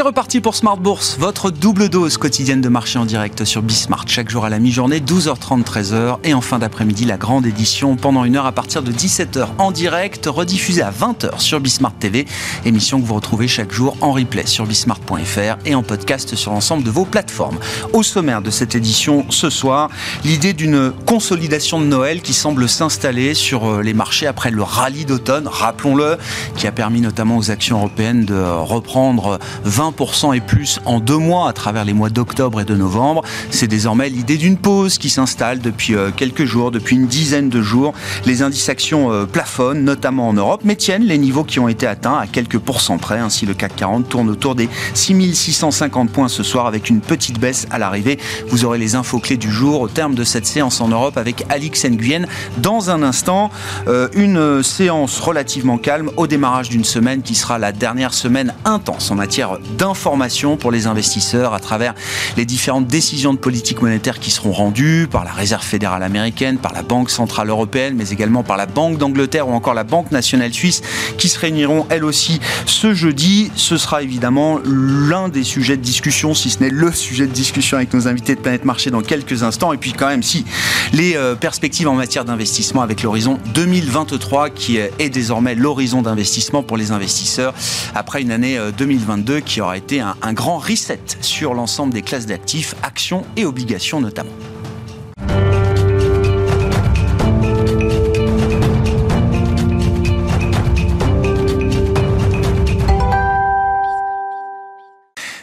[0.00, 4.04] C'est reparti pour Smart Bourse, votre double dose quotidienne de marché en direct sur Bismart,
[4.06, 8.24] chaque jour à la mi-journée, 12h30, 13h, et en fin d'après-midi, la grande édition pendant
[8.24, 12.24] une heure à partir de 17h en direct, rediffusée à 20h sur Bismart TV,
[12.64, 16.82] émission que vous retrouvez chaque jour en replay sur bismart.fr et en podcast sur l'ensemble
[16.82, 17.58] de vos plateformes.
[17.92, 19.90] Au sommaire de cette édition ce soir,
[20.24, 25.04] l'idée d'une consolidation de Noël qui semble s'installer sur euh, les marchés après le rallye
[25.04, 26.16] d'automne, rappelons-le,
[26.56, 29.89] qui a permis notamment aux actions européennes de reprendre 20%
[30.32, 33.22] et plus en deux mois à travers les mois d'octobre et de novembre.
[33.50, 37.60] C'est désormais l'idée d'une pause qui s'installe depuis euh, quelques jours, depuis une dizaine de
[37.60, 37.92] jours.
[38.24, 41.86] Les indices actions euh, plafonnent, notamment en Europe, mais tiennent les niveaux qui ont été
[41.86, 43.18] atteints à quelques pourcents près.
[43.18, 47.66] Ainsi, le CAC 40 tourne autour des 6650 points ce soir avec une petite baisse
[47.70, 48.18] à l'arrivée.
[48.48, 51.44] Vous aurez les infos clés du jour au terme de cette séance en Europe avec
[51.48, 52.26] Alix Nguyen.
[52.58, 53.50] Dans un instant,
[53.88, 59.10] euh, une séance relativement calme au démarrage d'une semaine qui sera la dernière semaine intense
[59.10, 61.94] en matière d'information pour les investisseurs à travers
[62.36, 66.74] les différentes décisions de politique monétaire qui seront rendues par la Réserve fédérale américaine, par
[66.74, 70.52] la Banque centrale européenne, mais également par la Banque d'Angleterre ou encore la Banque nationale
[70.52, 70.82] suisse
[71.16, 73.50] qui se réuniront elles aussi ce jeudi.
[73.56, 77.78] Ce sera évidemment l'un des sujets de discussion, si ce n'est le sujet de discussion
[77.78, 79.72] avec nos invités de Planète Marché dans quelques instants.
[79.72, 80.44] Et puis quand même, si
[80.92, 86.76] les euh, perspectives en matière d'investissement avec l'horizon 2023 qui est désormais l'horizon d'investissement pour
[86.76, 87.54] les investisseurs
[87.94, 92.02] après une année 2022 euh, qui aura été un, un grand reset sur l'ensemble des
[92.02, 94.32] classes d'actifs, actions et obligations notamment.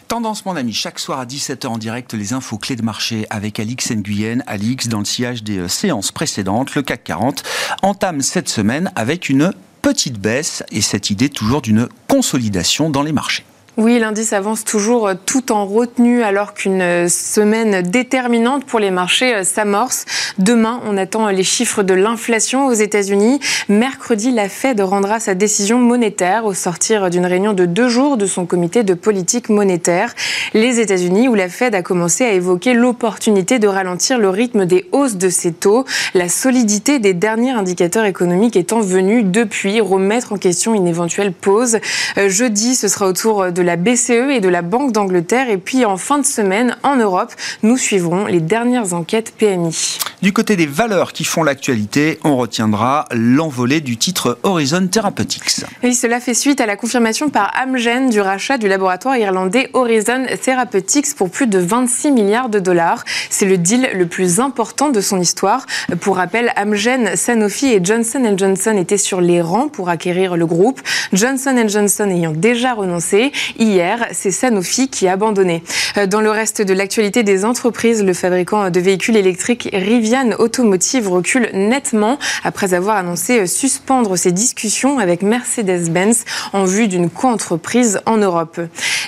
[0.07, 3.59] Tendance, mon ami, chaque soir à 17h en direct, les infos clés de marché avec
[3.59, 4.41] Alix Nguyen.
[4.47, 7.43] Alix, dans le sillage des euh, séances précédentes, le CAC 40
[7.83, 13.11] entame cette semaine avec une petite baisse et cette idée toujours d'une consolidation dans les
[13.11, 13.43] marchés.
[13.77, 19.43] Oui, l'indice avance toujours tout en retenue alors qu'une semaine déterminante pour les marchés euh,
[19.43, 20.05] s'amorce.
[20.39, 23.39] Demain, on attend les chiffres de l'inflation aux États-Unis.
[23.69, 28.25] Mercredi, la Fed rendra sa décision monétaire au sortir d'une réunion de deux jours de
[28.25, 30.15] son comité de politique monétaire.
[30.55, 34.89] Les États-Unis, où la Fed a commencé à évoquer l'opportunité de ralentir le rythme des
[34.91, 35.85] hausses de ses taux,
[36.15, 41.77] la solidité des derniers indicateurs économiques étant venue depuis remettre en question une éventuelle pause.
[42.17, 45.49] Euh, jeudi, ce sera au tour de la BCE et de la Banque d'Angleterre.
[45.49, 47.33] Et puis en fin de semaine, en Europe,
[47.63, 49.99] nous suivrons les dernières enquêtes PMI.
[50.21, 55.65] Du côté des valeurs qui font l'actualité, on retiendra l'envolée du titre Horizon Therapeutics.
[55.83, 60.25] Et cela fait suite à la confirmation par Amgen du rachat du laboratoire irlandais Horizon
[60.41, 63.03] Therapeutics pour plus de 26 milliards de dollars.
[63.29, 65.65] C'est le deal le plus important de son histoire.
[65.99, 70.81] Pour rappel, Amgen, Sanofi et Johnson Johnson étaient sur les rangs pour acquérir le groupe.
[71.13, 75.63] Johnson Johnson ayant déjà renoncé, Hier, c'est Sanofi qui a abandonné.
[75.97, 81.09] Euh, dans le reste de l'actualité des entreprises, le fabricant de véhicules électriques Rivian Automotive
[81.09, 88.17] recule nettement après avoir annoncé suspendre ses discussions avec Mercedes-Benz en vue d'une co-entreprise en
[88.17, 88.59] Europe.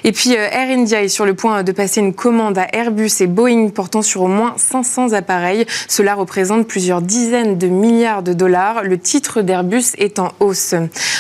[0.03, 3.11] Et puis euh, Air India est sur le point de passer une commande à Airbus
[3.19, 5.65] et Boeing portant sur au moins 500 appareils.
[5.87, 8.83] Cela représente plusieurs dizaines de milliards de dollars.
[8.83, 10.73] Le titre d'Airbus est en hausse.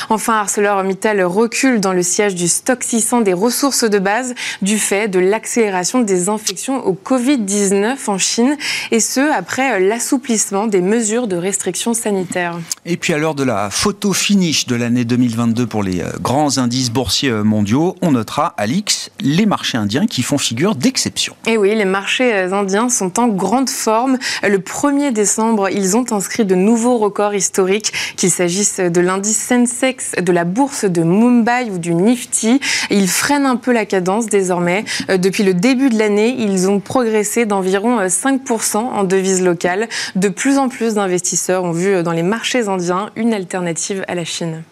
[0.09, 5.07] Enfin, ArcelorMittal recule dans le siège du stock 600 des ressources de base du fait
[5.07, 8.57] de l'accélération des infections au Covid-19 en Chine,
[8.91, 12.59] et ce, après l'assouplissement des mesures de restriction sanitaire.
[12.85, 16.57] Et puis à l'heure de la photo finish de l'année 2022 pour les euh, grands
[16.57, 21.35] indices boursiers euh, mondiaux, on notera, Alix, les marchés indiens qui font figure d'exception.
[21.47, 24.17] Et oui, les marchés euh, indiens sont en grande forme.
[24.43, 30.13] Le 1er décembre, ils ont inscrit de nouveaux records historiques, qu'il s'agisse de l'indice Sensex,
[30.21, 32.59] de la bourse de Mumbai ou du Nifty.
[32.89, 34.85] Ils freinent un peu la cadence désormais.
[35.09, 39.87] Euh, depuis le début de l'année, ils ont progressé d'environ 5% euh, en devises locales.
[40.15, 44.15] De plus en plus d'investisseurs ont vu euh, dans les marchés indiens une alternative à
[44.15, 44.63] la Chine.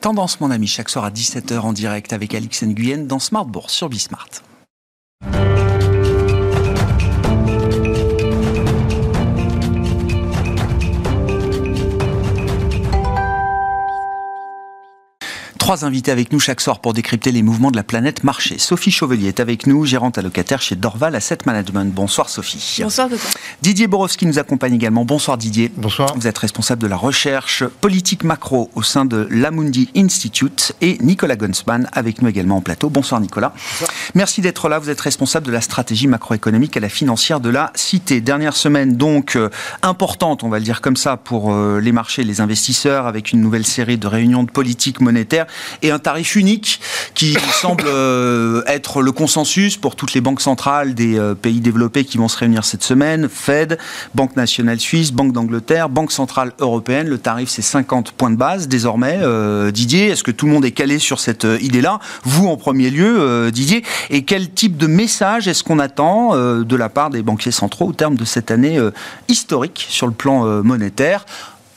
[0.00, 3.72] Tendance, mon ami, chaque soir à 17h en direct avec Alix Nguyen dans Smart Bourse
[3.72, 4.28] sur Bismart.
[15.66, 18.56] Trois invités avec nous chaque soir pour décrypter les mouvements de la planète marché.
[18.56, 21.92] Sophie Chauvelier est avec nous, gérante allocataire chez Dorval Asset Management.
[21.92, 22.82] Bonsoir Sophie.
[22.84, 23.08] Bonsoir
[23.62, 25.04] Didier Borowski nous accompagne également.
[25.04, 25.72] Bonsoir Didier.
[25.76, 26.14] Bonsoir.
[26.14, 31.34] Vous êtes responsable de la recherche politique macro au sein de l'Amundi Institute et Nicolas
[31.34, 32.88] Gunsman avec nous également en plateau.
[32.88, 33.52] Bonsoir Nicolas.
[33.72, 33.90] Bonsoir.
[34.14, 34.78] Merci d'être là.
[34.78, 38.20] Vous êtes responsable de la stratégie macroéconomique à la financière de la Cité.
[38.20, 39.50] Dernière semaine donc euh,
[39.82, 43.40] importante, on va le dire comme ça, pour euh, les marchés, les investisseurs, avec une
[43.40, 45.46] nouvelle série de réunions de politique monétaire
[45.82, 46.80] et un tarif unique
[47.14, 52.04] qui semble euh, être le consensus pour toutes les banques centrales des euh, pays développés
[52.04, 53.28] qui vont se réunir cette semaine.
[53.28, 53.78] Fed,
[54.14, 57.08] Banque nationale suisse, Banque d'Angleterre, Banque centrale européenne.
[57.08, 59.18] Le tarif, c'est 50 points de base désormais.
[59.22, 62.00] Euh, Didier, est-ce que tout le monde est calé sur cette idée-là?
[62.24, 63.82] Vous en premier lieu, Didier.
[64.10, 67.92] Et quel type de message est-ce qu'on attend de la part des banquiers centraux au
[67.92, 68.78] terme de cette année
[69.28, 71.24] historique sur le plan monétaire?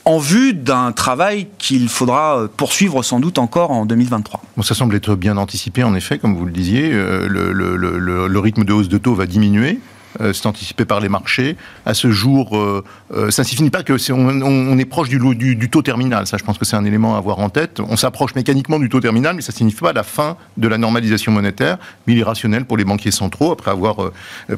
[0.04, 4.42] En vue d'un travail qu'il faudra poursuivre sans doute encore en 2023.
[4.56, 6.90] Bon, ça semble être bien anticipé, en effet, comme vous le disiez.
[6.92, 9.78] Euh, le, le, rythme de hausse de taux va diminuer.
[10.20, 11.56] Euh, c'est anticipé par les marchés.
[11.86, 12.84] À ce jour, euh,
[13.14, 16.26] euh, ça ne signifie pas que est, on, est proche du, taux terminal.
[16.26, 17.80] Ça, je pense que c'est un élément à avoir en tête.
[17.80, 20.78] On s'approche mécaniquement du taux terminal, mais ça ne signifie pas la fin de la
[20.78, 21.78] normalisation monétaire.
[22.06, 24.10] Mais il est rationnel pour les banquiers centraux, après avoir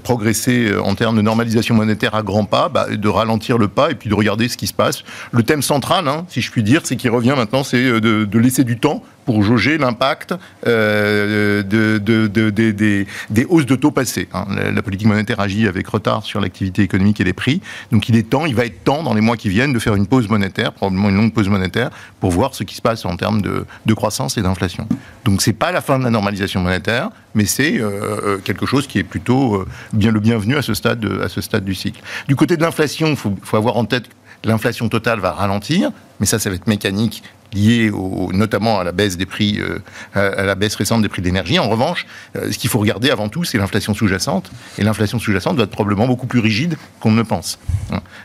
[0.02, 3.94] progressé en termes de normalisation monétaire à grands pas, bah, de ralentir le pas et
[3.94, 5.02] puis de regarder ce qui se passe.
[5.32, 8.64] Le thème central, hein, si je puis dire, c'est qui revient maintenant, c'est de laisser
[8.64, 10.34] du temps pour jauger l'impact
[10.66, 14.28] euh, de, de, de, des, hausses de taux passées.
[14.32, 14.46] Hein.
[14.74, 17.60] La, politique monétaire agit avec retard sur l'activité économique et les prix.
[17.90, 19.94] Donc il est temps, il va être temps dans les mois qui viennent de faire
[19.94, 21.90] une pause monétaire, probablement une longue pause monétaire,
[22.20, 23.64] pour voir ce qui se passe en termes de,
[23.94, 24.88] croissance et d'inflation.
[25.24, 28.98] Donc c'est pas la fin de la normalisation monétaire, mais c'est euh, quelque chose qui
[28.98, 32.00] est plutôt euh, bien le bienvenu à ce stade, du cycle.
[32.26, 36.26] Du côté de l'inflation, il faut avoir en tête que l'inflation totale va ralentir, mais
[36.26, 37.22] ça, ça va être mécanique
[37.54, 39.78] lié au, notamment à la baisse des prix, euh,
[40.14, 41.58] à la baisse récente des prix de l'énergie.
[41.58, 42.06] En revanche,
[42.37, 44.50] euh, ce qu'il faut regarder avant tout, c'est l'inflation sous-jacente.
[44.78, 47.58] Et l'inflation sous-jacente va être probablement beaucoup plus rigide qu'on ne le pense.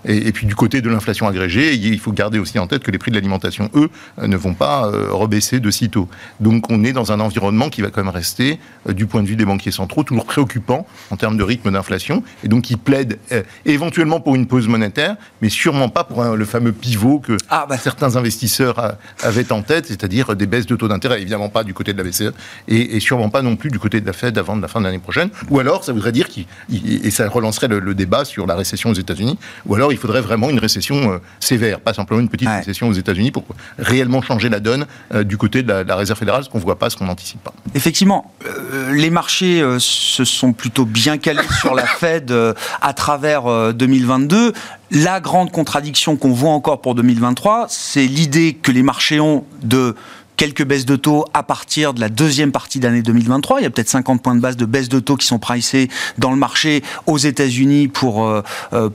[0.05, 2.91] Et, et, puis du côté de l'inflation agrégée, il faut garder aussi en tête que
[2.91, 3.89] les prix de l'alimentation, eux,
[4.21, 6.07] ne vont pas euh, rebaisser de sitôt.
[6.39, 9.27] Donc on est dans un environnement qui va quand même rester, euh, du point de
[9.27, 12.23] vue des banquiers centraux, toujours préoccupant en termes de rythme d'inflation.
[12.43, 16.45] Et donc plaident euh, éventuellement pour une pause monétaire, mais sûrement pas pour un, le
[16.45, 17.77] fameux pivot que ah, bah.
[17.77, 21.93] certains investisseurs avait en tête, c'est-à-dire des baisses de taux d'intérêt, évidemment pas du côté
[21.93, 22.33] de la BCE,
[22.67, 24.79] et, et, sûrement pas non plus du côté de la Fed avant de la fin
[24.79, 25.29] de l'année prochaine.
[25.49, 28.89] Ou alors, ça voudrait dire qu'il et ça relancerait le, le, débat sur la récession
[28.89, 29.37] aux États-Unis.
[29.65, 32.57] Ou alors, il faudrait vraiment une récession euh, sévère, pas simplement une petite ouais.
[32.57, 33.43] récession aux États-Unis pour
[33.79, 36.59] réellement changer la donne euh, du côté de la, de la Réserve fédérale, ce qu'on
[36.59, 37.53] voit pas, ce qu'on n'anticipe pas.
[37.75, 42.33] Effectivement, euh, les marchés se sont plutôt bien calés sur la Fed
[42.81, 44.53] à travers 2022.
[44.91, 49.95] La grande contradiction qu'on voit encore pour 2023, c'est l'idée que les marchés ont de
[50.37, 53.59] quelques baisses de taux à partir de la deuxième partie d'année 2023.
[53.59, 55.89] Il y a peut-être 50 points de base de baisse de taux qui sont pricés
[56.17, 58.41] dans le marché aux États-Unis pour, euh,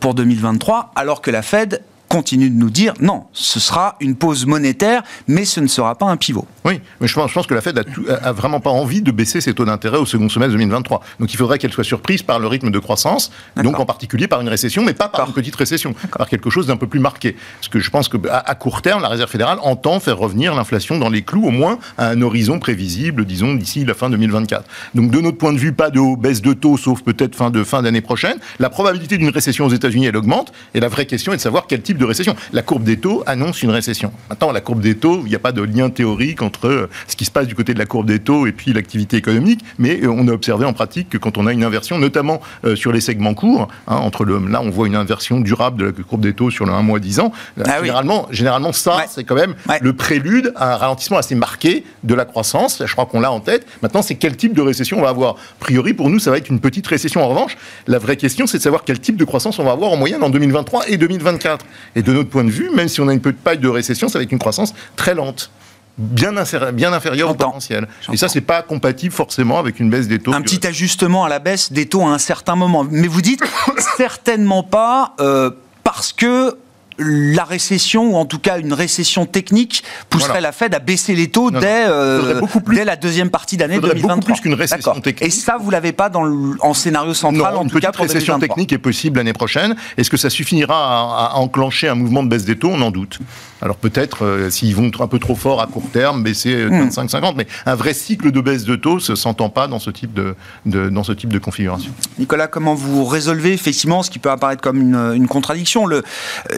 [0.00, 4.44] pour 2023, alors que la Fed continue de nous dire non, ce sera une pause
[4.44, 6.46] monétaire, mais ce ne sera pas un pivot.
[6.66, 9.00] Oui, mais je pense, je pense que la Fed a, tout, a, vraiment pas envie
[9.00, 11.00] de baisser ses taux d'intérêt au second semestre 2023.
[11.20, 14.42] Donc il faudrait qu'elle soit surprise par le rythme de croissance, donc en particulier par
[14.42, 17.34] une récession, mais pas par une petite récession, par quelque chose d'un peu plus marqué.
[17.58, 20.54] Parce que je pense que à, à court terme, la Réserve fédérale entend faire revenir
[20.54, 24.68] l'inflation dans les clous, au moins à un horizon prévisible, disons d'ici la fin 2024.
[24.94, 27.64] Donc de notre point de vue, pas de baisse de taux, sauf peut-être fin de
[27.64, 28.36] fin d'année prochaine.
[28.58, 31.66] La probabilité d'une récession aux États-Unis, elle augmente, et la vraie question est de savoir
[31.66, 32.36] quel type de récession.
[32.52, 34.12] La courbe des taux annonce une récession.
[34.30, 37.24] Maintenant, la courbe des taux, il n'y a pas de lien théorique entre ce qui
[37.24, 40.26] se passe du côté de la courbe des taux et puis l'activité économique, mais on
[40.28, 43.34] a observé en pratique que quand on a une inversion, notamment euh, sur les segments
[43.34, 46.50] courts, hein, entre le, là on voit une inversion durable de la courbe des taux
[46.50, 47.32] sur le 1 mois 10 ans,
[47.64, 48.36] ah généralement, oui.
[48.36, 49.04] généralement ça, ouais.
[49.08, 49.78] c'est quand même ouais.
[49.80, 52.82] le prélude à un ralentissement assez marqué de la croissance.
[52.84, 53.66] Je crois qu'on l'a en tête.
[53.82, 55.34] Maintenant, c'est quel type de récession on va avoir?
[55.34, 57.22] A priori, pour nous, ça va être une petite récession.
[57.22, 57.56] En revanche,
[57.86, 60.22] la vraie question, c'est de savoir quel type de croissance on va avoir en moyenne
[60.22, 61.64] en 2023 et 2024.
[61.94, 64.08] Et de notre point de vue, même si on a une petite paille de récession,
[64.08, 65.50] ça va être une croissance très lente
[65.98, 66.32] bien,
[66.72, 67.86] bien inférieur au potentiel.
[68.12, 70.32] Et ça, c'est pas compatible forcément avec une baisse des taux.
[70.32, 72.86] Un petit ajustement à la baisse des taux à un certain moment.
[72.90, 73.42] Mais vous dites
[73.96, 75.50] certainement pas euh,
[75.84, 76.56] parce que
[76.98, 80.48] la récession, ou en tout cas une récession technique, pousserait voilà.
[80.48, 83.80] la Fed à baisser les taux non, dès, euh, plus, dès, la deuxième partie d'année
[83.80, 84.14] 2023.
[84.14, 85.26] Beaucoup plus qu'une récession technique.
[85.26, 87.86] Et ça, vous l'avez pas dans le, en scénario central, non, en une tout petite
[87.86, 88.54] cas pour récession 2023.
[88.54, 89.76] technique est possible l'année prochaine.
[89.96, 92.70] Est-ce que ça suffira à, à, enclencher un mouvement de baisse des taux?
[92.70, 93.18] On en doute.
[93.62, 97.36] Alors peut-être, euh, s'ils vont un peu trop fort à court terme, baisser 25-50, hmm.
[97.36, 100.34] mais un vrai cycle de baisse de taux ne s'entend pas dans ce type de,
[100.66, 101.92] dans ce type de configuration.
[102.18, 105.86] Nicolas, comment vous résolvez effectivement ce qui peut apparaître comme une, contradiction?
[105.86, 106.02] Le,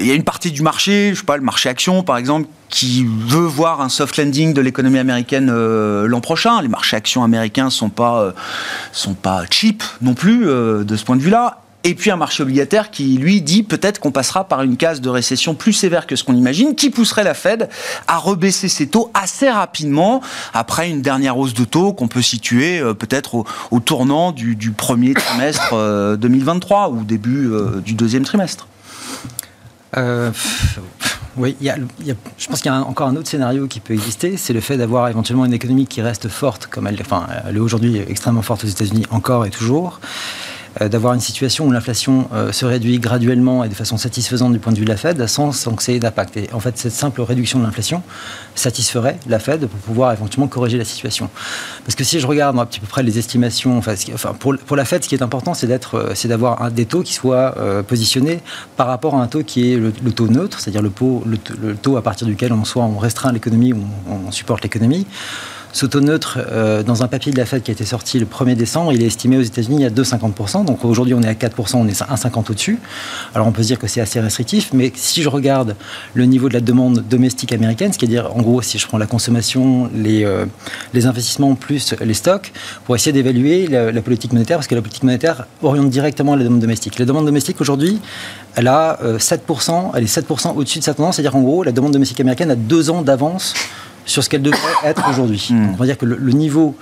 [0.00, 2.48] Il y a une partie du marché, je sais pas, le marché action par exemple,
[2.70, 6.62] qui veut voir un soft landing de l'économie américaine euh, l'an prochain.
[6.62, 8.32] Les marchés actions américains sont pas euh,
[8.92, 12.90] sont pas cheap non plus de ce point de vue-là et puis un marché obligataire
[12.90, 16.24] qui, lui, dit peut-être qu'on passera par une case de récession plus sévère que ce
[16.24, 17.68] qu'on imagine, qui pousserait la Fed
[18.08, 20.22] à rebaisser ses taux assez rapidement
[20.54, 25.12] après une dernière hausse de taux qu'on peut situer euh, peut-être au, tournant du, premier
[25.12, 25.74] trimestre
[26.18, 28.66] 2023 euh, ou début euh, du deuxième trimestre.
[31.36, 34.60] oui, je pense qu'il y a encore un autre scénario qui peut exister, c'est le
[34.60, 38.68] fait d'avoir éventuellement une économie qui reste forte, comme elle, est aujourd'hui extrêmement forte aux
[38.68, 40.00] États-Unis encore et toujours,
[40.80, 44.72] d'avoir une situation où l'inflation euh, se réduit graduellement et de façon satisfaisante du point
[44.72, 46.36] de vue de la Fed sans, sans que ça ait d'impact.
[46.36, 48.02] Et en fait, cette simple réduction de l'inflation
[48.54, 51.30] satisferait la Fed pour pouvoir éventuellement corriger la situation.
[51.84, 53.94] Parce que si je regarde à peu près les estimations, enfin,
[54.38, 57.02] pour, pour la Fed, ce qui est important, c'est d'être, euh, c'est d'avoir des taux
[57.02, 57.54] qui soient
[57.86, 58.40] positionnés
[58.76, 60.92] par rapport à un taux qui est le, taux neutre, c'est-à-dire le,
[61.26, 65.06] le, taux à partir duquel on soit on restreint l'économie ou on supporte l'économie.
[65.74, 68.26] Ce taux neutre, euh, dans un papier de la Fed qui a été sorti le
[68.26, 70.64] 1er décembre, il est estimé aux États-Unis à 2,50%.
[70.64, 72.78] Donc aujourd'hui, on est à 4%, on est à 1,50 au-dessus.
[73.34, 75.74] Alors on peut se dire que c'est assez restrictif, mais si je regarde
[76.14, 78.86] le niveau de la demande domestique américaine, ce qui veut dire en gros, si je
[78.86, 80.46] prends la consommation, les, euh,
[80.94, 82.52] investissements plus les stocks,
[82.84, 86.60] pour essayer d'évaluer la, politique monétaire, parce que la politique monétaire oriente directement la demande
[86.60, 87.00] domestique.
[87.00, 87.98] La demande domestique aujourd'hui,
[88.54, 91.72] elle a 7%, euh, elle est 7% au-dessus de sa tendance, c'est-à-dire en gros, la
[91.72, 93.54] demande domestique américaine a deux ans d'avance
[94.06, 95.48] sur ce qu'elle devrait être aujourd'hui.
[95.50, 95.70] Hmm.
[95.72, 96.76] On va dire que le, niveau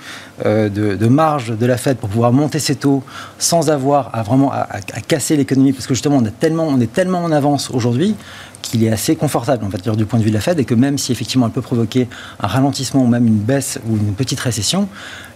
[0.45, 3.03] euh, de, marge de la Fed pour pouvoir monter ses taux
[3.37, 4.67] sans avoir à vraiment à,
[5.07, 8.15] casser l'économie, parce que justement on, tellement, on est tellement en avance aujourd'hui
[8.63, 10.73] qu'il est assez confortable en fait, du point de vue de la Fed et que
[10.73, 12.07] même si effectivement elle peut provoquer
[12.39, 14.87] un ralentissement ou même une baisse ou une petite récession,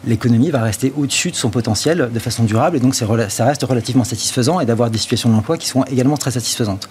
[0.05, 4.03] l'économie va rester au-dessus de son potentiel de façon durable et donc ça reste relativement
[4.03, 6.87] satisfaisant et d'avoir des situations d'emploi qui sont également très satisfaisantes.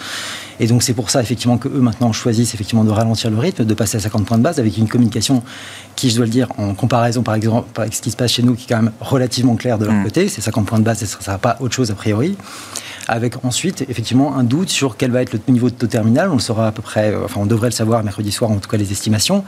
[0.61, 3.65] Et donc c'est pour ça effectivement que eux maintenant choisissent effectivement de ralentir le rythme,
[3.65, 5.43] de passer à 50 points de base avec une communication
[5.97, 8.43] qui, je dois le dire, en comparaison par exemple avec ce qui se passe chez
[8.43, 10.05] nous, qui est quand même relativement clair de leur mmh.
[10.05, 12.37] côté, c'est 50 points de base et ça n'a pas autre chose a priori
[13.09, 16.31] avec ensuite effectivement un doute sur quel va être le niveau de taux terminal.
[16.31, 18.57] On le saura à peu près, euh, enfin on devrait le savoir mercredi soir, en
[18.57, 19.45] tout cas les estimations.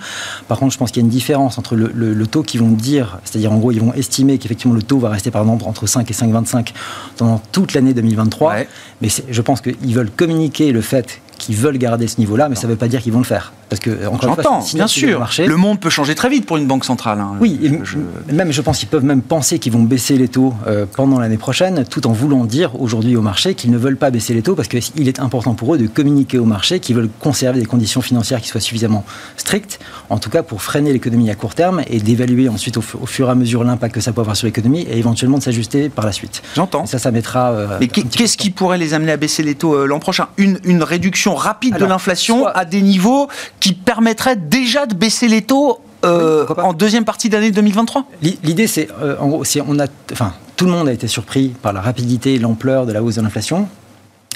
[0.47, 3.19] Par contre, je pense qu'il y a une différence entre le, taux qu'ils vont dire,
[3.25, 6.11] c'est-à-dire en gros ils vont estimer qu'effectivement le taux va rester par exemple entre 5
[6.11, 6.73] et 5,25
[7.17, 8.57] pendant toute l'année 2023.
[9.00, 12.67] Mais je pense qu'ils veulent communiquer le fait qu'ils veulent garder ce niveau-là, mais ça
[12.67, 13.53] ne veut pas dire qu'ils vont le faire.
[13.69, 15.29] Parce que, encore J'entends, bien sûr.
[15.39, 17.21] Le monde peut changer très vite pour une banque centrale.
[17.21, 17.37] Hein.
[17.41, 20.87] Oui, et même, je pense qu'ils peuvent même penser qu'ils vont baisser les taux euh,
[20.91, 24.35] pendant l'année prochaine, tout en voulant dire aujourd'hui au marché qu'ils ne veulent pas baisser
[24.35, 27.61] les taux, parce qu'il est important pour eux de communiquer au marché qu'ils veulent conserver
[27.61, 29.05] des conditions financières qui soient suffisamment
[29.37, 33.29] strictes, en tout cas pour freiner l'économie à court terme et d'évaluer ensuite au, fur
[33.29, 36.07] et à mesure l'impact que ça peut avoir sur l'économie et éventuellement de s'ajuster par
[36.07, 36.43] la suite.
[36.55, 36.87] J'entends.
[36.87, 37.51] Ça, ça mettra.
[37.51, 40.29] Euh, mais qu'est-ce qui pourrait les amener à baisser les taux euh, l'an prochain?
[40.37, 43.29] Une, une réduction rapide de l'inflation à des niveaux
[43.61, 48.88] qui permettraient déjà de baisser les taux euh, en deuxième partie d'année 2023 L'idée, c'est,
[49.03, 51.81] euh, en gros, si on a, enfin, tout le monde a été surpris par la
[51.81, 53.69] rapidité et l'ampleur de la hausse de l'inflation.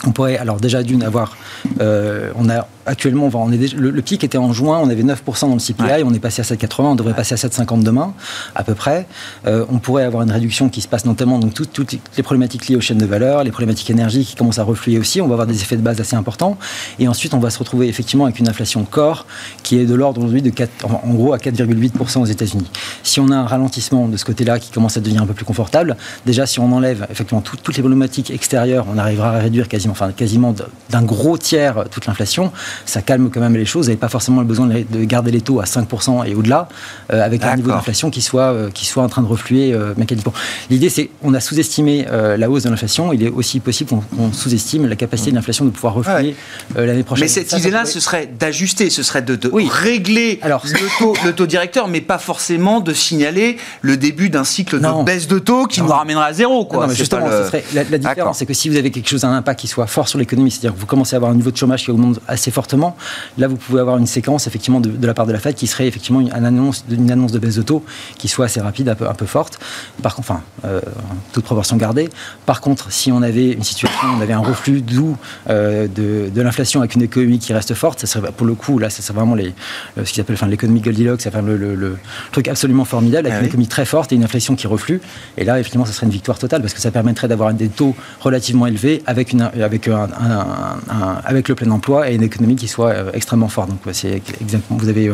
[0.07, 1.37] On pourrait, alors déjà d'une, avoir,
[1.81, 5.55] euh, on a actuellement, on est le, pic était en juin, on avait 9% dans
[5.55, 8.15] le CPI, on est passé à 7,80, on devrait passer à 7,50 demain,
[8.55, 9.07] à peu près.
[9.47, 12.69] Euh, on pourrait avoir une réduction qui se passe notamment donc toutes, toutes, les problématiques
[12.69, 15.21] liées aux chaînes de valeur, les problématiques énergie qui commencent à refluer aussi.
[15.21, 16.59] On va avoir des effets de base assez importants.
[16.99, 19.27] Et ensuite, on va se retrouver effectivement avec une inflation corps
[19.63, 22.71] qui est de l'ordre aujourd'hui de 4, en, gros à 4,8% aux États-Unis.
[23.03, 25.45] Si on a un ralentissement de ce côté-là qui commence à devenir un peu plus
[25.45, 29.92] confortable, déjà si on enlève effectivement toutes les problématiques extérieures, on arrivera à réduire quasiment,
[29.93, 30.55] enfin quasiment
[30.91, 32.53] d'un gros tiers toute l'inflation
[32.87, 33.87] ça calme quand même les choses.
[33.87, 36.69] Vous n'avez pas forcément le besoin de garder les taux à 5% et au-delà,
[37.13, 39.95] euh, avec un niveau d'inflation qui soit, euh, qui soit en train de refluer euh,
[39.97, 40.33] mécaniquement.
[40.71, 43.13] L'idée, c'est qu'on a sous-estimé la hausse de l'inflation.
[43.13, 46.35] Il est aussi possible qu'on sous-estime la capacité de l'inflation de pouvoir refluer
[46.75, 47.25] l'année prochaine.
[47.25, 49.39] Mais cette idée-là, ce serait d'ajuster, ce serait de,
[49.71, 54.45] régler Alors, le, taux, le taux directeur, mais pas forcément de signaler le début d'un
[54.45, 56.65] cycle de baisse de taux qui nous ramènera à zéro.
[56.65, 56.83] Quoi.
[56.83, 59.33] Non, mais justement, serait, la, la différence, c'est que si vous avez quelque chose, un
[59.33, 61.57] impact qui soit fort sur l'économie, c'est-à-dire que vous commencez à avoir un niveau de
[61.57, 62.97] chômage qui augmente assez fortement,
[63.39, 65.87] Là, vous pouvez avoir une séquence effectivement de, la part de la Fed qui serait
[65.87, 67.85] effectivement une, annonce, une annonce de baisse de taux
[68.19, 69.59] qui soit assez rapide, un peu, un peu forte.
[70.03, 70.81] Par contre, enfin, euh,
[71.33, 72.09] toute proportion gardée.
[72.47, 75.17] Par contre, si on avait une situation, on avait un reflux doux
[75.49, 78.91] euh, de, l'inflation avec une économie qui reste forte, ça serait pour le coup, là,
[78.91, 79.55] ça serait vraiment les,
[79.99, 81.97] euh, ce qu'ils appellent enfin, l'économie Goldilocks, ça le, le,
[82.33, 85.01] truc absolument formidable avec ah une économie très forte et une inflation qui reflue.
[85.37, 87.95] Et là, effectivement, ça serait une victoire totale parce que ça permettrait d'avoir des taux
[88.21, 90.09] relativement élevés avec une, avec, un,
[91.25, 93.71] avec le plein emploi et une économie qui soit extrêmement forte.
[93.71, 95.13] Donc c'est exactement, vous avez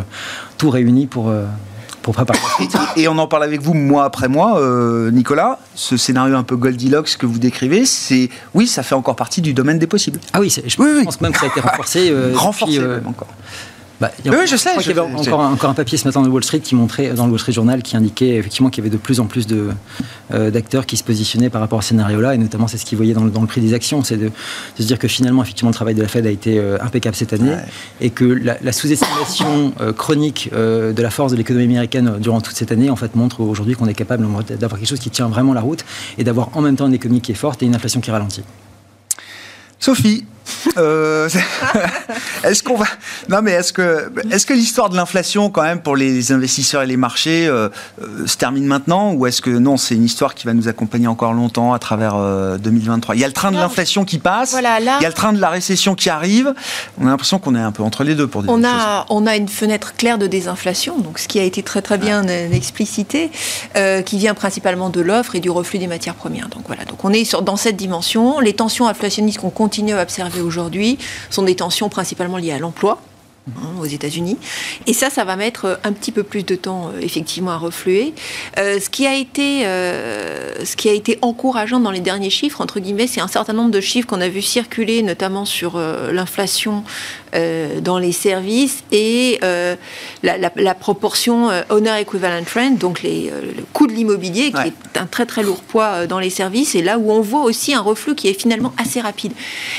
[0.57, 1.33] tout réuni pour,
[2.03, 2.39] pour préparer.
[2.97, 4.61] et on en parle avec vous mois après mois,
[5.13, 5.59] Nicolas.
[5.75, 9.55] Ce scénario un peu Goldilocks que vous décrivez, c'est oui, ça fait encore partie du
[9.55, 10.21] domaine des possibles.
[10.33, 12.13] Ah oui, je oui, pense même que ça a été renforcé.
[12.35, 13.29] renforcé encore.
[14.01, 14.71] Bah, oui, je sais.
[14.77, 16.61] Je, il y avait encore, un, encore un papier ce matin dans le Wall Street
[16.61, 19.19] qui montrait, dans le Wall Street Journal, qui indiquait effectivement qu'il y avait de plus
[19.19, 19.71] en plus de,
[20.33, 22.97] euh, d'acteurs qui se positionnaient par rapport à ce scénario-là, et notamment c'est ce qu'ils
[22.97, 24.31] voyaient dans le, dans le, prix des actions, c'est de,
[24.79, 27.33] se dire que finalement, effectivement, le travail de la Fed a été euh, impeccable cette
[27.33, 27.57] année,
[28.01, 32.71] et que la, sous-estimation euh, chronique de la force de l'économie américaine durant toute cette
[32.71, 34.25] année, en fait, montre aujourd'hui qu'on est capable
[34.59, 35.85] d'avoir quelque chose qui tient vraiment la route,
[36.19, 38.45] et d'avoir en même temps une économie qui est forte et une inflation qui ralentit.
[39.81, 40.25] Sophie,
[40.77, 41.29] euh,
[42.45, 42.87] est-ce qu'on va
[43.29, 46.87] Non, mais est-ce que est-ce que l'histoire de l'inflation, quand même, pour les investisseurs et
[46.87, 47.69] les marchés, euh,
[48.03, 51.07] euh, se termine maintenant, ou est-ce que non, c'est une histoire qui va nous accompagner
[51.07, 52.17] encore longtemps à travers
[52.59, 55.33] 2023 Il y a le train de l'inflation qui passe, il y a le train
[55.33, 56.55] de la récession qui arrive.
[57.01, 58.53] On a l'impression qu'on est un peu entre les deux pour dire.
[58.53, 61.83] On a on a une fenêtre claire de désinflation, donc ce qui a été très
[61.83, 63.31] très bien explicité,
[64.05, 66.49] qui vient principalement de l'offre et du reflux des matières premières.
[66.49, 68.41] Donc voilà, donc on est sur, dans cette dimension.
[68.41, 70.99] Les tensions inflationnistes qu'on continue à observer aujourd'hui
[71.31, 73.01] sont des tensions principalement liées à l'emploi.
[73.57, 74.37] Hein, aux États-Unis.
[74.87, 77.57] Et ça, ça va mettre euh, un petit peu plus de temps euh, effectivement à
[77.57, 78.13] refluer.
[78.59, 82.81] Euh, ce qui a été, ce qui a été encourageant dans les derniers chiffres entre
[82.81, 86.85] guillemets, c'est un certain nombre de chiffres qu'on a vu circuler, notamment sur l'inflation
[87.33, 89.39] dans les services et
[90.23, 95.27] la, proportion honor equivalent rent, donc les, le coût de l'immobilier, qui est un très
[95.27, 98.29] très lourd poids dans les services, et là où on voit aussi un reflux qui
[98.29, 99.33] est finalement assez rapide.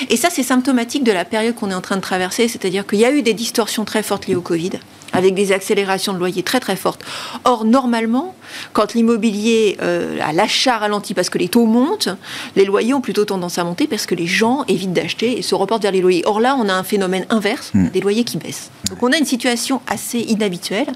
[0.09, 2.99] Et ça, c'est symptomatique de la période qu'on est en train de traverser, c'est-à-dire qu'il
[2.99, 4.71] y a eu des distorsions très forte liée au Covid
[5.13, 7.03] avec des accélérations de loyers très très fortes.
[7.43, 8.35] Or, normalement,
[8.73, 12.09] quand l'immobilier euh, à l'achat ralentit parce que les taux montent,
[12.55, 15.55] les loyers ont plutôt tendance à monter parce que les gens évitent d'acheter et se
[15.55, 16.23] reportent vers les loyers.
[16.25, 17.89] Or là, on a un phénomène inverse, hmm.
[17.89, 18.69] des loyers qui baissent.
[18.89, 20.87] Donc on a une situation assez inhabituelle,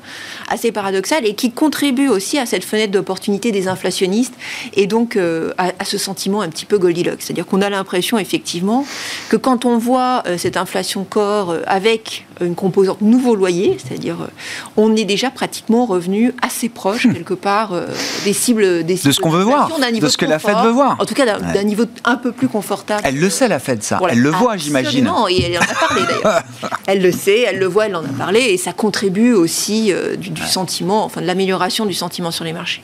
[0.50, 4.33] assez paradoxale et qui contribue aussi à cette fenêtre d'opportunité des inflationnistes
[4.75, 7.22] et donc euh, à, ce sentiment un petit peu Goldilocks.
[7.22, 8.86] C'est-à-dire qu'on a l'impression effectivement
[9.29, 14.27] que quand on voit euh, cette inflation corps avec une composante nouveau loyer, c'est-à-dire
[14.75, 17.88] on est déjà pratiquement revenu assez proche quelque part euh,
[18.24, 20.98] des cibles, des de ce qu'on veut voir, de ce que la Fed veut voir.
[21.00, 23.02] En tout cas, d'un niveau un peu plus confortable.
[23.04, 25.06] Elle le sait la Fed ça, elle le voit, j'imagine.
[25.06, 26.44] Non, et elle en a parlé d'ailleurs.
[26.88, 30.16] elle le sait, elle le voit, elle en a parlé, et ça contribue aussi euh,
[30.16, 32.82] du, sentiment, enfin de l'amélioration du sentiment sur les marchés.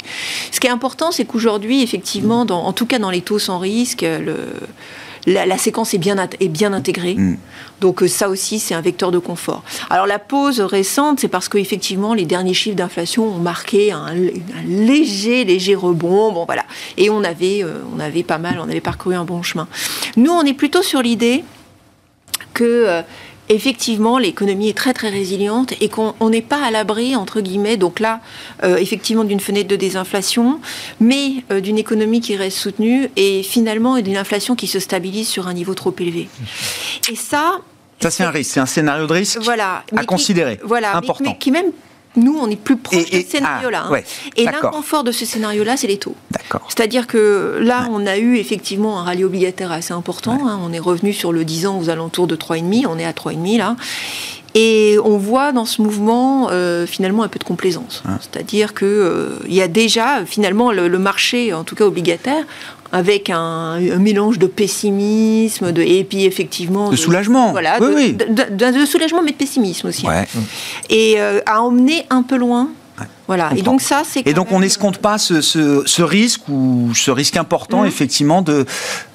[0.51, 3.59] Ce qui est important, c'est qu'aujourd'hui, effectivement, dans, en tout cas dans les taux sans
[3.59, 4.35] risque, le
[5.29, 7.15] la, séquence est bien, est bien intégrée.
[7.15, 7.37] Mm.
[7.81, 9.63] Donc euh, ça aussi, c'est un vecteur de confort.
[9.89, 14.13] Alors la pause récente, c'est parce qu'effectivement, les derniers chiffres d'inflation ont marqué un,
[14.65, 16.31] léger, léger rebond.
[16.31, 16.65] Bon, voilà.
[16.97, 19.67] Et on avait, euh, on avait pas mal, on avait parcouru un bon chemin.
[20.17, 21.43] Nous, on est plutôt sur l'idée
[22.53, 22.85] que...
[22.87, 23.01] Euh,
[23.49, 27.99] effectivement, l'économie est très très résiliente et qu'on n'est pas à l'abri, entre guillemets, donc
[27.99, 28.21] là,
[28.63, 30.59] euh, effectivement, d'une fenêtre de désinflation,
[30.99, 35.47] mais euh, d'une économie qui reste soutenue et finalement d'une inflation qui se stabilise sur
[35.47, 36.29] un niveau trop élevé.
[37.11, 37.59] Et ça...
[37.99, 40.57] Ça, c'est un risque, c'est un scénario de risque voilà, à considérer.
[40.63, 41.31] Voilà, important.
[41.31, 41.71] mais qui même
[42.15, 43.85] nous, on est plus proche de ce scénario-là.
[43.85, 44.01] Ah, hein.
[44.35, 46.15] Et l'inconfort de ce scénario-là, c'est les taux.
[46.67, 50.39] C'est-à-dire que là, on a eu effectivement un rallye obligataire assez important.
[50.47, 50.59] Hein.
[50.63, 52.85] On est revenu sur le 10 ans aux alentours de 3,5.
[52.87, 53.75] On est à 3,5 là.
[54.55, 58.01] Et on voit dans ce mouvement euh, finalement un peu de complaisance.
[58.19, 62.45] C'est-à-dire qu'il euh, il y a déjà finalement le, marché, en tout cas obligataire,
[62.91, 67.51] avec un, mélange de pessimisme de, et puis effectivement de, soulagement.
[67.51, 70.25] voilà oui, de, soulagement mais de pessimisme aussi hein.
[70.89, 72.69] et euh, à emmener un peu loin
[73.29, 73.51] voilà.
[73.55, 74.25] Et donc ça, c'est.
[74.25, 77.85] Et donc on n'escompte pas ce, ce, risque ou ce risque important, mmh.
[77.85, 78.65] effectivement, de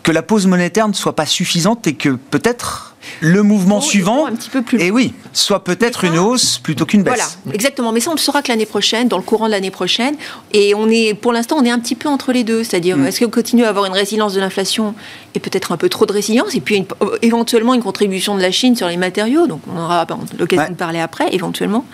[0.05, 4.33] que la pause monétaire ne soit pas suffisante et que peut-être le mouvement suivant, un
[4.33, 7.15] petit peu plus et oui, soit peut-être une hausse plutôt qu'une baisse.
[7.43, 7.91] Voilà, exactement.
[7.91, 10.15] Mais ça, on le saura que l'année prochaine, dans le courant de l'année prochaine.
[10.53, 12.65] Et on est, pour l'instant, on est un petit peu entre les deux.
[12.65, 13.07] C'est-à-dire, mm.
[13.07, 14.95] est-ce qu'on continue à avoir une résilience de l'inflation
[15.35, 18.53] et peut-être un peu trop de résilience, et puis euh, éventuellement une contribution de la
[18.53, 20.07] Chine sur les matériaux, donc on aura
[20.39, 21.85] l'occasion de parler après, éventuellement.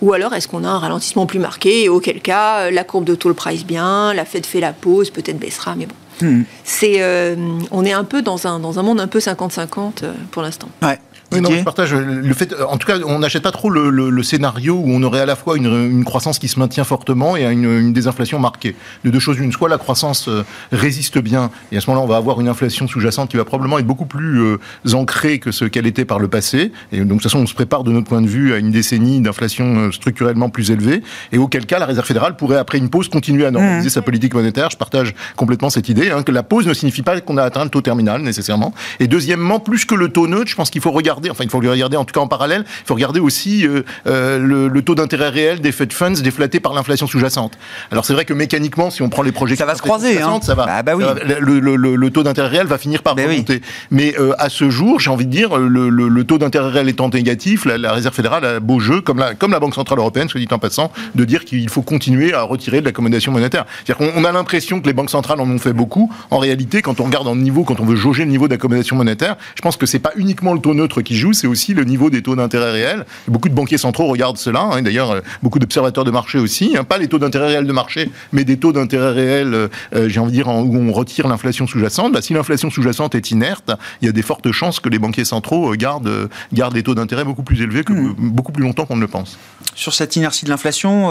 [0.00, 3.04] Ou alors, est-ce qu'on a un ralentissement plus marqué, et auquel cas, euh, la courbe
[3.04, 5.94] de taux le price bien, la Fed fait la pause, peut-être baissera, mais bon.
[6.22, 6.42] Hmm.
[6.64, 7.34] C'est, euh,
[7.70, 10.68] on est un peu dans un, dans un monde un peu 50-50 euh, pour l'instant.
[10.82, 10.98] Ouais.
[11.32, 12.54] Oui, non, je partage le fait.
[12.68, 15.56] En tout cas, on n'achète pas trop le, scénario où on aurait à la fois
[15.56, 18.74] une, croissance qui se maintient fortement et une, désinflation marquée.
[19.04, 22.08] De deux choses une, soit la croissance euh, résiste bien et à ce moment-là, on
[22.08, 24.58] va avoir une inflation sous-jacente qui va probablement être beaucoup plus euh,
[24.92, 26.72] ancrée que ce qu'elle était par le passé.
[26.92, 28.70] Et donc, de toute façon, on se prépare de notre point de vue à une
[28.70, 31.02] décennie d'inflation euh, structurellement plus élevée.
[31.32, 33.90] Et auquel cas, la Réserve fédérale pourrait, après une pause, continuer à normaliser mmh.
[33.90, 34.70] sa politique monétaire.
[34.70, 37.64] Je partage complètement cette idée hein, que la pause ne signifie pas qu'on a atteint
[37.64, 38.72] le taux terminal nécessairement.
[38.98, 41.60] Et deuxièmement, plus que le taux neutre, je pense qu'il faut regarder enfin il faut
[41.60, 44.94] le regarder en tout cas en parallèle, il faut regarder aussi euh, euh, le, taux
[44.94, 47.58] d'intérêt réel des Fed Funds déflaté par l'inflation sous-jacente.
[47.90, 49.66] Alors c'est vrai que mécaniquement, si on prend les projections...
[49.66, 50.40] Ça va se croiser, hein.
[50.42, 50.66] ça va.
[50.66, 51.04] Bah, bah oui.
[51.04, 53.60] le, taux d'intérêt réel va finir par remonter.
[53.90, 57.64] Mais euh, à ce jour, j'ai envie de dire, le, taux d'intérêt réel étant négatif,
[57.66, 60.48] la, Réserve fédérale a beau jeu, comme la, comme la Banque centrale européenne, soit dit
[60.50, 63.64] en passant, de dire qu'il faut continuer à retirer de l'accommodation monétaire.
[63.84, 66.12] C'est-à-dire qu'on a l'impression que les banques centrales en ont fait beaucoup.
[66.30, 69.36] En réalité, quand on regarde en niveau, quand on veut jauger le niveau d'accommodation monétaire,
[69.54, 72.10] je pense que c'est pas uniquement le taux neutre qui joue, c'est aussi le niveau
[72.10, 73.06] des taux d'intérêt réels.
[73.28, 76.84] Beaucoup de banquiers centraux regardent cela, hein, d'ailleurs euh, beaucoup d'observateurs de marché aussi, hein.
[76.84, 80.20] pas les taux d'intérêt réels de marché, mais des taux d'intérêt réels, euh, euh, j'ai
[80.20, 82.12] envie de dire, où on retire l'inflation sous-jacente.
[82.12, 85.24] Bah, si l'inflation sous-jacente est inerte, il y a des fortes chances que les banquiers
[85.24, 88.14] centraux gardent, gardent des taux d'intérêt beaucoup plus élevés, que, hmm.
[88.18, 89.38] beaucoup plus longtemps qu'on ne le pense.
[89.74, 91.10] Sur cette inertie de l'inflation,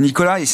[0.00, 0.44] Nicolas, et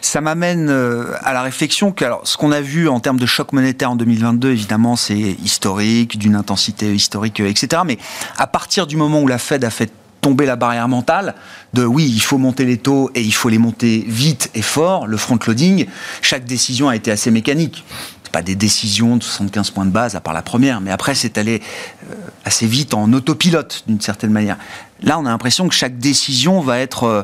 [0.00, 3.52] ça m'amène à la réflexion que alors, ce qu'on a vu en termes de choc
[3.52, 7.82] monétaire en 2022, évidemment, c'est historique, d'une intensité historique, etc.
[7.86, 7.98] Mais
[8.38, 11.36] à partir du moment où la Fed a fait tomber la barrière mentale
[11.72, 15.06] de oui, il faut monter les taux et il faut les monter vite et fort,
[15.06, 15.86] le front-loading,
[16.20, 17.84] chaque décision a été assez mécanique.
[18.32, 21.38] Pas des décisions de 75 points de base, à part la première, mais après c'est
[21.38, 21.62] allé
[22.10, 24.58] euh, assez vite en autopilote d'une certaine manière.
[25.00, 27.22] Là, on a l'impression que chaque décision va être euh,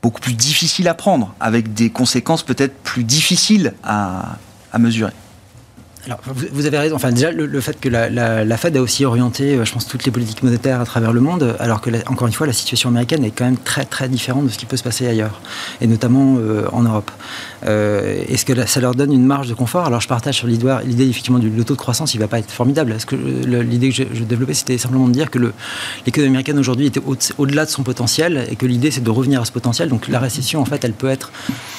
[0.00, 4.38] beaucoup plus difficile à prendre, avec des conséquences peut-être plus difficiles à
[4.78, 5.12] mesurer.
[6.08, 6.96] Alors, vous avez raison.
[6.96, 10.10] Enfin, déjà, le, fait que la, Fed a aussi orienté, euh, je pense, toutes les
[10.10, 13.30] politiques monétaires à travers le monde, alors que, encore une fois, la situation américaine est
[13.30, 15.42] quand même très, très différente de ce qui peut se passer ailleurs,
[15.82, 17.10] et notamment euh, en Europe.
[17.66, 19.84] Euh, Est-ce que ça leur donne une marge de confort?
[19.84, 22.50] Alors, je partage sur l'idée, effectivement, du taux de croissance, il ne va pas être
[22.50, 22.96] formidable.
[23.06, 25.52] Que l'idée que je, je, développais, c'était simplement de dire que
[26.06, 27.02] l'économie américaine aujourd'hui était
[27.36, 29.90] au-delà de son potentiel, et que l'idée, c'est de revenir à ce potentiel?
[29.90, 31.32] Donc, la récession, en fait, elle peut être.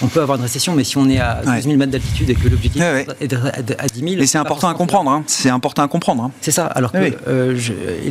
[0.04, 2.36] On peut avoir une récession, mais si on est à 12 000 mètres d'altitude et
[2.36, 2.84] que l'objectif
[3.20, 5.10] est à 10 000, mais c'est important à comprendre.
[5.12, 5.24] Hein.
[5.28, 6.24] C'est important à comprendre.
[6.24, 6.32] Hein.
[6.42, 6.66] C'est ça.
[6.66, 7.58] Alors que euh,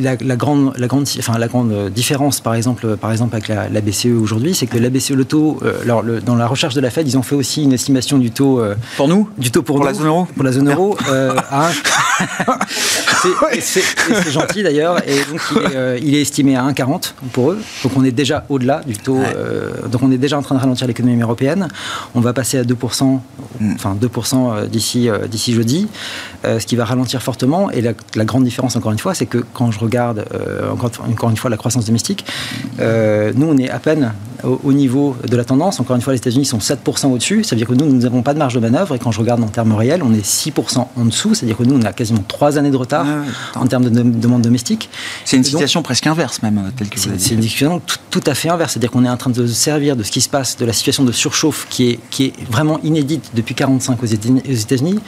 [0.01, 4.07] la, grande, la grande, enfin la grande différence, par exemple, par exemple avec la, BCE
[4.07, 7.07] aujourd'hui, c'est que la BCE, le taux, euh, alors dans la recherche de la Fed,
[7.07, 9.93] ils ont fait aussi une estimation du taux euh, pour nous, du taux pour, la
[9.93, 10.97] zone euro, pour la zone euro.
[13.61, 15.41] C'est gentil d'ailleurs, et donc
[16.01, 17.59] il est, estimé à 1,40 pour eux.
[17.83, 19.19] Donc on est déjà au-delà du taux.
[19.87, 21.67] donc on est déjà en train de ralentir l'économie européenne.
[22.15, 23.19] On va passer à 2%,
[23.59, 23.73] mm.
[23.75, 25.87] enfin 2% d'ici d'ici jeudi.
[26.45, 27.69] Euh, ce qui va ralentir fortement.
[27.71, 27.93] Et la,
[28.25, 31.49] grande différence, encore une fois, c'est que quand je regarde, euh, encore, encore, une fois,
[31.49, 32.25] la croissance domestique,
[32.79, 35.79] euh, nous, on est à peine au, niveau de la tendance.
[35.79, 37.43] Encore une fois, les États-Unis sont 7% au-dessus.
[37.43, 38.95] Ça veut dire que nous, nous n'avons pas de marge de manœuvre.
[38.95, 41.33] Et quand je regarde en termes réels, on est 6% en dessous.
[41.33, 44.41] C'est-à-dire que nous, on a quasiment 3 années de retard ah en termes de, demande
[44.41, 44.89] domestique.
[45.25, 48.49] C'est une situation presque inverse, même, telle que vous C'est une situation tout, à fait
[48.49, 48.73] inverse.
[48.73, 50.73] C'est-à-dire qu'on est en train de se servir de ce qui se passe, de la
[50.73, 54.99] situation de surchauffe qui est, qui est vraiment inédite depuis 45 aux États-Unis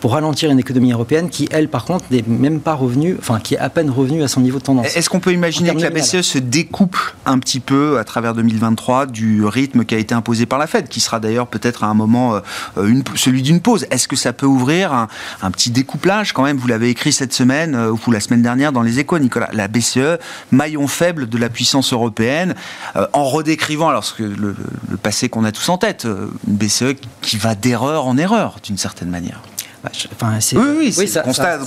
[0.00, 3.54] pour ralentir une économie européenne qui, elle, par contre, n'est même pas revenue, enfin, qui
[3.54, 4.96] est à peine revenue à son niveau de tendance.
[4.96, 8.79] Est-ce qu'on peut imaginer que la BCE se découple un petit peu à travers 2023
[9.06, 11.94] du rythme qui a été imposé par la Fed, qui sera d'ailleurs peut-être à un
[11.94, 12.40] moment
[12.76, 16.56] euh, celui d'une pause Est-ce que ça peut ouvrir un, petit découplage quand même?
[16.56, 19.50] Vous l'avez écrit cette semaine euh, ou la semaine dernière dans les échos, Nicolas.
[19.52, 20.18] La BCE,
[20.50, 22.54] maillon faible de la puissance européenne,
[22.96, 24.54] euh, en redécrivant alors le
[25.02, 29.10] passé qu'on a tous en tête, une BCE qui va d'erreur en erreur d'une certaine
[29.10, 29.40] manière.
[29.82, 31.60] Bah, enfin, oui, oui, c'est ça, constat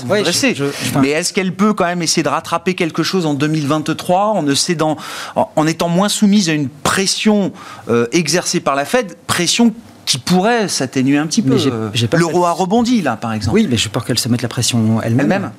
[1.02, 4.54] Mais est-ce qu'elle peut quand même essayer de rattraper quelque chose en 2023 en, ne
[4.54, 4.98] cédant,
[5.36, 7.52] en, étant moins soumise à une pression
[7.90, 9.74] euh, exercée par la Fed, pression
[10.06, 11.58] qui pourrait s'atténuer un petit peu.
[12.18, 13.56] L'euro a rebondi, là, par exemple.
[13.56, 15.52] Oui, mais je peur qu'elle se mette la pression elle-même.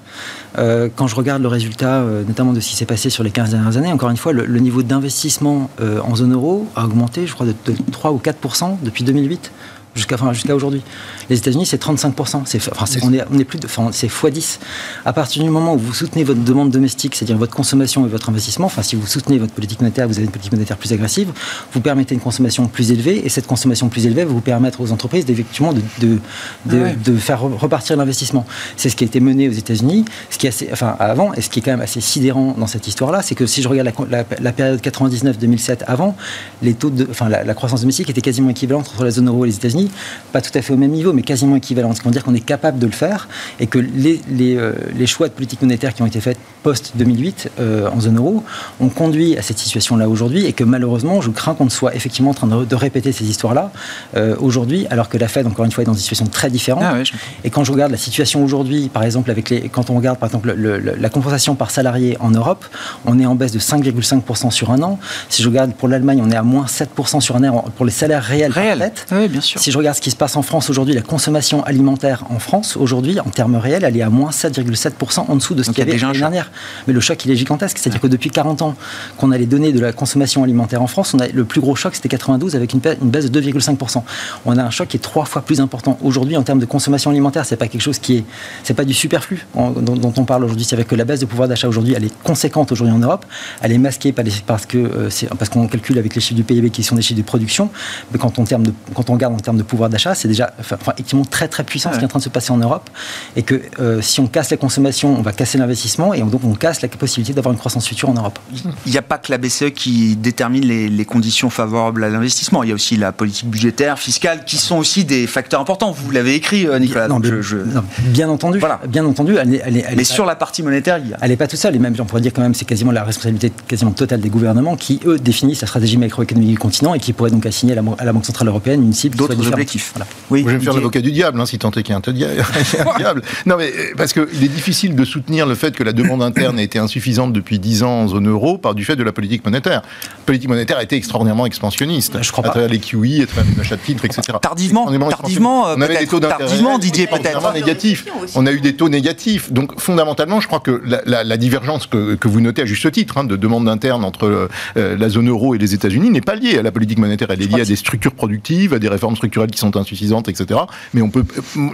[0.58, 3.30] Euh, quand je regarde le résultat, euh, notamment de ce qui s'est passé sur les
[3.30, 7.32] 15 dernières années, encore une fois, le, niveau d'investissement en zone euro a augmenté, je
[7.32, 9.50] crois, de, de 3 ou 4% depuis 2008
[9.94, 10.82] jusqu'à enfin, jusqu'à aujourd'hui.
[11.30, 12.42] Les États-Unis, c'est 35%.
[12.44, 14.58] C'est, enfin, on, est, on est plus de, enfin, c'est x10.
[15.04, 18.28] À partir du moment où vous soutenez votre demande domestique, c'est-à-dire votre consommation et votre
[18.28, 21.32] investissement, enfin, si vous soutenez votre politique monétaire, vous avez une politique monétaire plus agressive,
[21.72, 24.92] vous permettez une consommation plus élevée, et cette consommation plus élevée va vous permettre aux
[24.92, 26.18] entreprises effectivement de, de,
[26.66, 28.46] de, de, faire repartir l'investissement.
[28.76, 31.40] C'est ce qui a été mené aux États-Unis, ce qui est assez, enfin, avant, et
[31.40, 33.92] ce qui est quand même assez sidérant dans cette histoire-là, c'est que si je regarde
[34.10, 36.16] la, la, période 99-2007 avant,
[36.62, 39.44] les taux de, enfin, la, la croissance domestique était quasiment équivalente entre la zone euro
[39.44, 39.83] et les États-Unis
[40.32, 41.92] Pas tout à fait au même niveau, mais quasiment équivalent.
[41.94, 43.28] Ce qui veut dire qu'on est capable de le faire
[43.60, 47.48] et que les, les, euh, les choix de politique monétaire qui ont été faits post-2008
[47.60, 48.42] euh, en zone euro
[48.80, 52.30] ont conduit à cette situation-là aujourd'hui et que malheureusement, je crains qu'on ne soit effectivement
[52.30, 53.70] en train de, de répéter ces histoires-là
[54.16, 56.82] euh, aujourd'hui, alors que la Fed, encore une fois, est dans une situation très différente.
[56.84, 57.12] Ah je-
[57.44, 60.28] Et quand je regarde la situation aujourd'hui, par exemple, avec les, quand on regarde par
[60.28, 62.64] exemple le- le- la compensation par salarié en Europe,
[63.04, 64.98] on est en baisse de 5,5% sur un an.
[65.28, 67.92] Si je regarde pour l'Allemagne, on est à moins 7% sur un an pour les
[67.92, 68.52] salaires réels.
[68.52, 68.78] par Réel.
[68.78, 69.06] tête.
[69.12, 69.60] Oui, bien sûr.
[69.60, 72.76] Si je regarde ce qui se passe en France aujourd'hui, la consommation alimentaire en France,
[72.76, 75.82] aujourd'hui, en termes réels, elle est à moins 7,7% en dessous de ce qu'il y
[75.82, 76.52] avait l'année dernière.
[76.86, 77.78] Mais le choc, il est gigantesque.
[77.78, 78.76] C'est-à-dire que depuis 40 ans
[79.18, 81.74] qu'on a les données de la consommation alimentaire en France, on a, le plus gros
[81.74, 84.02] choc, c'était 92 avec une, ba- une baisse de 2,5%.
[84.46, 85.98] On a un choc qui est trois fois plus important.
[86.04, 88.24] Aujourd'hui, en termes de consommation alimentaire, c'est pas quelque chose qui est,
[88.62, 90.64] c'est pas du superflu en- dont, dont on parle aujourd'hui.
[90.64, 93.24] C'est avec que la baisse de pouvoir d'achat aujourd'hui, elle est conséquente aujourd'hui en Europe.
[93.60, 94.12] Elle est masquée
[94.46, 97.18] parce que euh, parce qu'on calcule avec les chiffres du PIB qui sont des chiffres
[97.18, 97.70] de production.
[98.12, 100.52] Mais quand on, terme de, quand on regarde en termes de pouvoir d'achat, c'est déjà
[100.60, 102.88] enfin, effectivement très très puissant ce qui est en train de se passer en Europe.
[103.36, 106.42] Et que euh, si on casse la consommation, on va casser l'investissement et on- donc
[106.44, 108.38] on casse la possibilité d'avoir une croissance future en Europe.
[108.86, 112.62] Il n'y a pas que la BCE qui détermine les, les conditions favorables à l'investissement.
[112.62, 115.92] Il y a aussi la politique budgétaire, fiscale, qui sont aussi des facteurs importants.
[115.92, 117.08] Vous l'avez écrit, euh, Nicolas.
[117.08, 118.80] Non, mais- je- je- non, bien entendu, Voilà.
[118.88, 121.18] bien entendu, elle est, elle Mais est- sur la partie monétaire, il y a.
[121.20, 123.04] Elle n'est pas toute seule, et même, on pourrait dire quand même, c'est quasiment la
[123.04, 127.12] responsabilité quasiment totale des gouvernements qui, eux, définissent la stratégie macroéconomique du continent et qui
[127.12, 129.34] pourraient donc assigner à la, à la Banque Centrale Européenne une cible D'autres.
[129.54, 129.92] Objectifs.
[129.94, 130.06] Voilà.
[130.30, 131.92] Oui, Moi, je vais me faire l'avocat du diable, hein, si tant est qu'il y
[131.94, 133.22] a un te- un diable.
[133.46, 136.58] Non, mais euh, parce qu'il est difficile de soutenir le fait que la demande interne
[136.58, 139.44] a été insuffisante depuis 10 ans en zone euro par du fait de la politique
[139.44, 139.82] monétaire.
[139.82, 142.18] La politique monétaire a été extraordinairement expansionniste.
[142.22, 142.50] Je crois à pas.
[142.52, 144.22] travers les QE, à travers les achats de titres, etc.
[144.40, 146.10] Tardivement, Extraordinairement tardivement, on avait des peut-être.
[146.10, 147.52] taux d'intérêt Tardivement, Didier, peut-être.
[147.54, 148.04] négatifs.
[148.34, 149.52] On a eu des taux négatifs.
[149.52, 152.90] Donc, fondamentalement, je crois que la, la- la divergence que, que vous notez à juste
[152.92, 156.34] titre hein, de demande interne entre euh, la zone euro et les États-Unis n'est pas
[156.34, 157.28] liée à la politique monétaire.
[157.30, 160.60] Elle est liée à des structures productives, à des réformes structurelles qui sont insuffisantes, etc.
[160.94, 161.24] Mais on peut,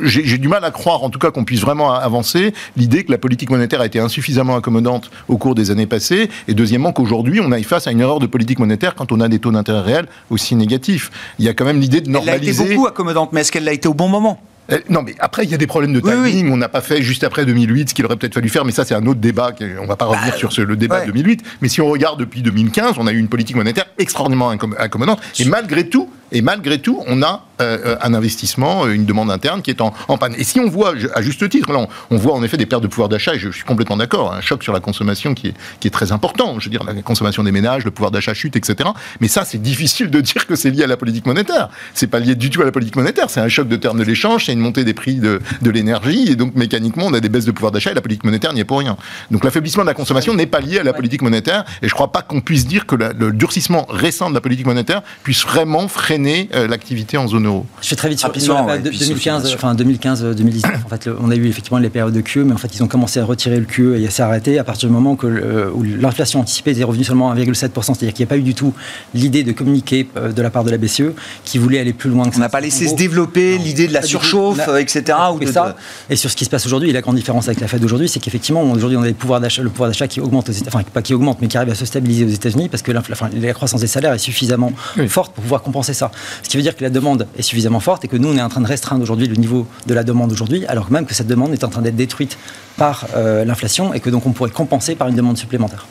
[0.02, 3.18] j'ai du mal à croire, en tout cas, qu'on puisse vraiment avancer l'idée que la
[3.18, 6.28] politique monétaire a été insuffisamment accommodante au cours des années passées.
[6.48, 9.28] Et deuxièmement, qu'aujourd'hui, on aille face à une erreur de politique monétaire quand on a
[9.28, 11.10] des taux d'intérêt réels aussi négatifs.
[11.38, 12.74] Il y a quand même l'idée de Elle a été normaliser.
[12.74, 14.40] beaucoup accommodante, mais est-ce qu'elle l'a été au bon moment?
[14.88, 16.46] Non, mais après, il y a des problèmes de Oui, timing.
[16.46, 16.52] oui.
[16.52, 18.84] On n'a pas fait juste après 2008 ce qu'il aurait peut-être fallu faire, mais ça,
[18.84, 19.50] c'est un autre débat.
[19.80, 21.06] On ne va pas revenir sur ce- le débat Bah, ouais.
[21.08, 21.42] de 2008.
[21.60, 25.18] Mais si on regarde depuis 2015, on a eu une politique monétaire extraordinairement accommodante.
[25.40, 29.30] Et malgré tout, et malgré tout, on a euh, euh, un investissement, euh, une demande
[29.30, 30.34] interne qui est en, en panne.
[30.38, 32.82] Et si on voit, à juste titre, là, on, on voit en effet des pertes
[32.82, 35.54] de pouvoir d'achat, et je, suis complètement d'accord, un choc sur la consommation qui est,
[35.80, 36.58] qui est très important.
[36.58, 38.90] Je veux dire, la consommation des ménages, le pouvoir d'achat chute, etc.
[39.20, 41.68] Mais ça, c'est difficile de dire que c'est lié à la politique monétaire.
[41.94, 43.30] C'est pas lié du tout à la politique monétaire.
[43.30, 46.30] C'est un choc de termes de l'échange, c'est une montée des prix de, de l'énergie,
[46.30, 48.60] et donc mécaniquement, on a des baisses de pouvoir d'achat, et la politique monétaire n'y
[48.60, 48.96] est pour rien.
[49.30, 52.12] Donc l'affaiblissement de la consommation n'est pas lié à la politique monétaire, et je crois
[52.12, 55.88] pas qu'on puisse dire que la- le durcissement récent de la politique monétaire puisse vraiment
[55.88, 57.49] freiner euh, l'activité en zone euro.
[57.82, 59.74] Je fais très vite sur Rapidement, sur la ouais, période de- puis 2015, Sophie, enfin
[59.74, 60.84] 2015-2019.
[60.84, 62.82] En fait, le- on a eu effectivement les périodes de QE, mais en fait, ils
[62.82, 65.72] ont commencé à retirer le QE et à s'arrêter à partir du moment que le-
[65.72, 67.94] où l'inflation anticipée était revenue seulement à 1,7%.
[67.94, 68.72] C'est-à-dire qu'il n'y a pas eu du tout
[69.14, 71.12] l'idée de communiquer euh, de la part de la BCE
[71.44, 72.40] qui voulait aller plus loin que On ça.
[72.40, 75.04] n'a pas laissé se développer l'idée de la surchauffe, On a- euh, etc.
[75.08, 75.76] on a ou fait de- ça.
[76.08, 78.20] Et sur ce qui se passe aujourd'hui, la grande différence avec la Fed aujourd'hui, c'est
[78.20, 81.02] qu'effectivement, on- aujourd'hui, on a pouvoirs le pouvoir d'achat qui augmente aux États- enfin pas
[81.02, 83.80] qui augmente, mais qui arrive à se stabiliser aux États-Unis parce que enfin, la croissance
[83.80, 85.08] des salaires est suffisamment Oui.
[85.08, 86.10] forte pour pouvoir compenser ça.
[86.42, 88.42] Ce qui veut dire que la demande est suffisamment forte et que nous, on est
[88.42, 91.14] en train de restreindre aujourd'hui le niveau de la demande aujourd'hui, alors que même que
[91.14, 92.38] cette demande est en train d'être détruite
[92.76, 95.86] par euh, l'inflation et que donc on pourrait compenser par une demande supplémentaire.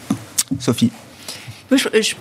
[0.59, 0.91] Sophie.
[1.69, 2.15] Moi, je, je-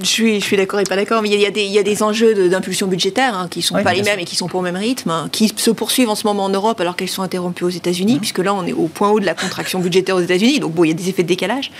[0.00, 1.78] je suis, je suis d'accord et pas d'accord, mais il y a des, il y
[1.78, 4.22] a des enjeux de- d'impulsion budgétaire hein, qui sont Oui, pas les mêmes sûr.
[4.22, 6.48] et qui sont pas au même rythme, hein, qui se poursuivent en ce moment en
[6.48, 9.24] Europe alors qu'elles sont interrompues aux États-Unis, puisque là on est au point haut de
[9.26, 11.70] la contraction budgétaire aux États-Unis, donc bon, il y a des effets de décalage.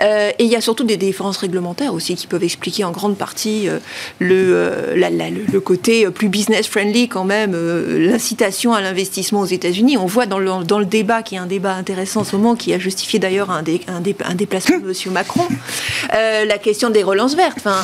[0.00, 3.16] Euh, et il y a surtout des différences réglementaires aussi qui peuvent expliquer en grande
[3.18, 3.78] partie euh,
[4.20, 7.54] le, euh, la- la- le, le côté plus business friendly quand même,
[7.98, 9.96] l'incitation à l'investissement aux États-Unis.
[9.98, 12.54] On voit dans le, dans le débat, qui est un débat intéressant en ce moment,
[12.56, 15.12] qui a justifié d'ailleurs un, dé- un, dé- un déplacement de M.
[15.12, 15.46] Macron,
[16.12, 17.49] la question des relances vertes.
[17.56, 17.76] Enfin,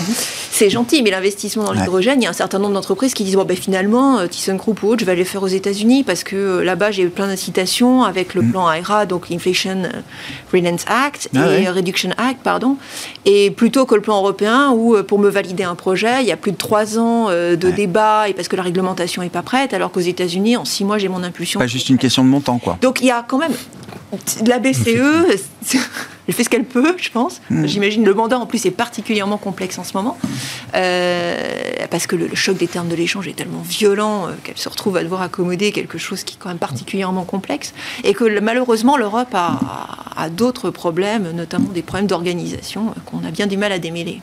[0.50, 3.36] c'est gentil, mais l'investissement dans l'hydrogène, il y a un certain nombre d'entreprises qui disent
[3.36, 6.24] bon, ben, finalement, euh, ThyssenKrupp ou autre, je vais aller le faire aux États-Unis parce
[6.24, 10.00] que euh, là-bas, j'ai plein d'incitations avec le plan IRA, donc Inflation euh,
[10.52, 12.76] Rebalance Act Ah et Reduction Act, pardon.
[13.24, 16.36] Et plutôt que le plan européen où, pour me valider un projet, il y a
[16.36, 17.72] plus de trois ans de Ouais.
[17.72, 20.98] débat et parce que la réglementation n'est pas prête, alors qu'aux États-Unis, en six mois,
[20.98, 21.58] j'ai mon impulsion.
[21.60, 22.78] Pas juste une question de montant, quoi.
[22.80, 23.52] Donc il y a quand même
[24.46, 25.40] la BCE,
[26.28, 27.40] elle fait ce qu'elle peut, je pense.
[27.50, 27.66] Hmm.
[27.66, 30.18] J'imagine le mandat en plus est particulièrement complexe en ce moment
[30.74, 31.36] euh,
[31.90, 34.68] parce que le, le choc des termes de l'échange est tellement violent euh, qu'elle se
[34.68, 37.72] retrouve à devoir accommoder quelque chose qui est quand même particulièrement complexe
[38.04, 39.58] et que malheureusement l'Europe a,
[40.16, 44.20] a d'autres problèmes, notamment des problèmes d'organisation euh, qu'on a bien du mal à démêler.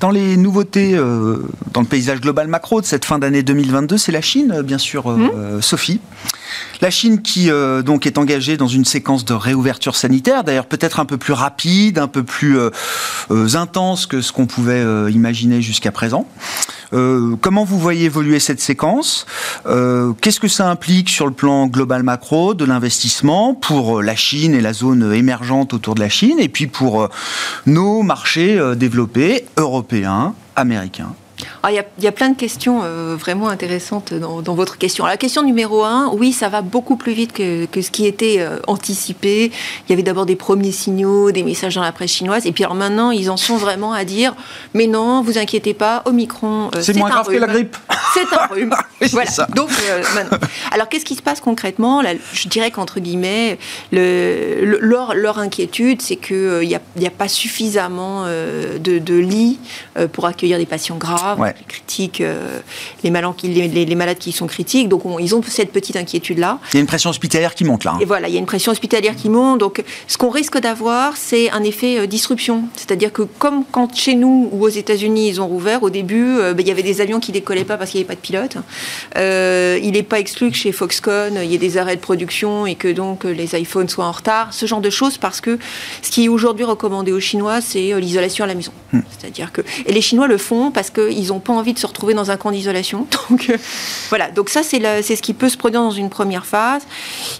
[0.00, 4.12] Dans les nouveautés euh, dans le paysage global macro de cette fin d'année 2022, c'est
[4.12, 5.62] la Chine, bien sûr, Mmh.
[5.62, 6.00] Sophie.
[6.80, 11.00] La Chine qui euh, donc est engagée dans une séquence de réouverture sanitaire, d'ailleurs peut-être
[11.00, 12.70] un peu plus rapide, un peu plus euh,
[13.30, 16.26] euh, intense que ce qu'on pouvait imaginer jusqu'à présent.
[16.92, 19.26] Comment vous voyez évoluer cette séquence?
[19.64, 24.60] Qu'est-ce que ça implique sur le plan global macro de l'investissement pour la Chine et
[24.60, 27.08] la zone émergente autour de la Chine, et puis pour
[27.66, 31.14] nos marchés développés, européens, américains?
[31.68, 34.78] Il, y a, il y a plein de questions euh, vraiment intéressantes dans, dans votre
[34.78, 35.04] question.
[35.04, 38.06] Alors, la question numéro un, oui, ça va beaucoup plus vite que, que ce qui
[38.06, 39.50] était euh, anticipé.
[39.86, 42.64] Il y avait d'abord des premiers signaux, des messages dans la presse chinoise, et puis
[42.64, 44.34] alors maintenant, ils en sont vraiment à dire,
[44.74, 47.76] mais non, vous inquiétez pas, Omicron, euh, C'est moins un grave que la grippe.
[48.14, 48.74] C'est un rhume.
[49.12, 49.30] Voilà.
[49.30, 49.46] ça.
[49.54, 50.02] Donc, euh.
[50.72, 52.00] Alors, qu'est-ce qui se passe concrètement?
[52.00, 53.58] Là, Je dirais qu'entre guillemets,
[53.92, 56.74] le, le- leur, leur inquiétude, c'est qu'il n'y
[57.06, 59.58] a, pas suffisamment de, de lits
[60.12, 61.54] pour accueillir des patients graves, Ouais.
[62.20, 62.60] euh,
[63.04, 64.88] les, malades qui, les, les- les malades qui sont critiques.
[64.88, 66.58] Donc, on- ils ont cette petite inquiétude-là.
[66.72, 67.92] Il y a une pression hospitalière qui monte là.
[67.94, 67.98] hein.
[68.00, 69.58] Et voilà, il y a une pression hospitalière qui monte.
[69.60, 72.64] Donc, ce qu'on risque d'avoir, c'est un effet euh, disruption.
[72.76, 76.54] C'est-à-dire que, comme quand chez nous ou aux États-Unis, ils ont rouvert, au début, euh,
[76.54, 78.20] ben, il y avait des avions qui décollaient pas parce qu'il n'y avait pas de
[78.20, 78.56] pilote.
[79.82, 82.74] Il n'est pas exclu que chez Foxconn, il y ait des arrêts de production et
[82.74, 84.52] que donc les iPhones soient en retard.
[84.52, 85.58] Ce genre de choses, parce que
[86.02, 88.72] ce qui est aujourd'hui recommandé aux Chinois, c'est l'isolation à la maison.
[89.18, 89.62] C'est-à-dire que.
[89.86, 92.36] Et les Chinois le font parce qu'ils n'ont pas envie de se retrouver dans un
[92.36, 93.06] camp d'isolation.
[93.30, 93.56] Donc, euh,
[94.08, 94.30] voilà.
[94.30, 96.82] Donc, ça, c'est ce qui peut se produire dans une première phase.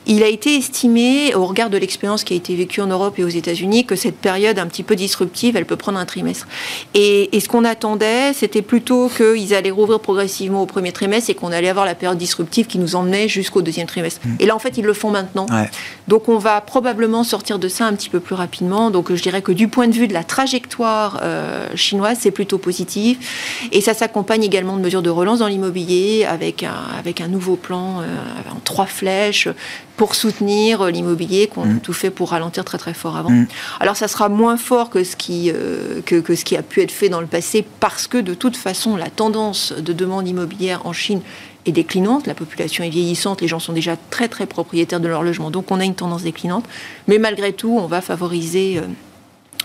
[0.06, 3.24] Il a été estimé, au regard de l'expérience qui a été vécue en Europe et
[3.24, 6.46] aux États-Unis, que cette période un petit peu disruptive, elle peut prendre un trimestre.
[6.94, 11.34] Et, et ce qu'on attendait, c'était plutôt qu'ils allaient rouvrir progressivement au premier trimestre et
[11.34, 14.20] qu'on allait avoir la période disruptive qui nous emmenait jusqu'au deuxième trimestre.
[14.40, 15.46] Et là, en fait, ils le font maintenant.
[15.50, 15.70] Ouais.
[16.08, 18.90] Donc on va probablement sortir de ça un petit peu plus rapidement.
[18.90, 22.58] Donc je dirais que du point de vue de la trajectoire euh, chinoise, c'est plutôt
[22.58, 23.65] positif.
[23.72, 27.56] Et ça s'accompagne également de mesures de relance dans l'immobilier avec un, avec un nouveau
[27.56, 28.04] plan euh,
[28.50, 29.48] en trois flèches
[29.96, 33.30] pour soutenir l'immobilier qu'on a tout fait pour ralentir très très fort avant.
[33.30, 33.46] Mm.
[33.80, 36.82] Alors ça sera moins fort que ce, qui, euh, que, que ce qui a pu
[36.82, 40.86] être fait dans le passé parce que de toute façon la tendance de demande immobilière
[40.86, 41.20] en Chine
[41.64, 45.22] est déclinante, la population est vieillissante, les gens sont déjà très très propriétaires de leur
[45.22, 46.64] logement, donc on a une tendance déclinante,
[47.08, 48.78] mais malgré tout on va favoriser...
[48.78, 48.82] euh,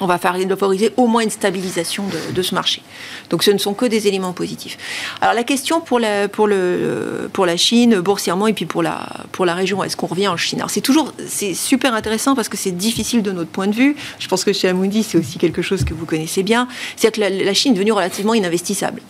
[0.02, 2.82] on va favoriser au moins une stabilisation de, ce marché.
[3.30, 4.78] Donc ce ne sont que des éléments positifs.
[5.22, 9.08] Alors la question pour la, pour le, pour la Chine, boursièrement, et puis pour la,
[9.32, 10.60] pour la région, est-ce qu'on revient en Chine?
[10.60, 13.96] Alors c'est toujours, c'est super intéressant parce que c'est difficile de notre point de vue.
[14.18, 16.68] Je pense que chez Amundi, c'est aussi quelque chose que vous connaissez bien.
[16.96, 19.02] C'est-à-dire que la, la Chine est devenue relativement ininvestissable.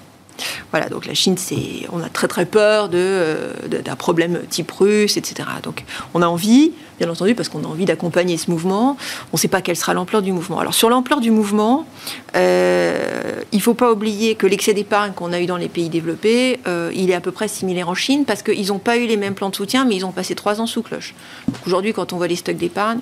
[0.72, 4.72] Voilà, donc la Chine, c'est, on a très très peur de, euh, d'un problème type
[4.72, 5.48] russe, etc.
[5.64, 8.98] Donc on a envie, bien entendu, parce qu'on a envie d'accompagner ce mouvement.
[9.32, 10.60] On ne sait pas quelle sera l'ampleur du mouvement.
[10.60, 11.86] Alors sur l'ampleur du mouvement,
[12.36, 15.90] euh, il ne faut pas oublier que l'excès d'épargne qu'on a eu dans les pays
[15.90, 19.06] développés, euh, il est à peu près similaire en Chine, parce qu'ils n'ont pas eu
[19.06, 21.14] les mêmes plans de soutien, mais ils ont passé trois ans sous cloche.
[21.48, 23.00] Donc aujourd'hui, quand on voit les stocks d'épargne,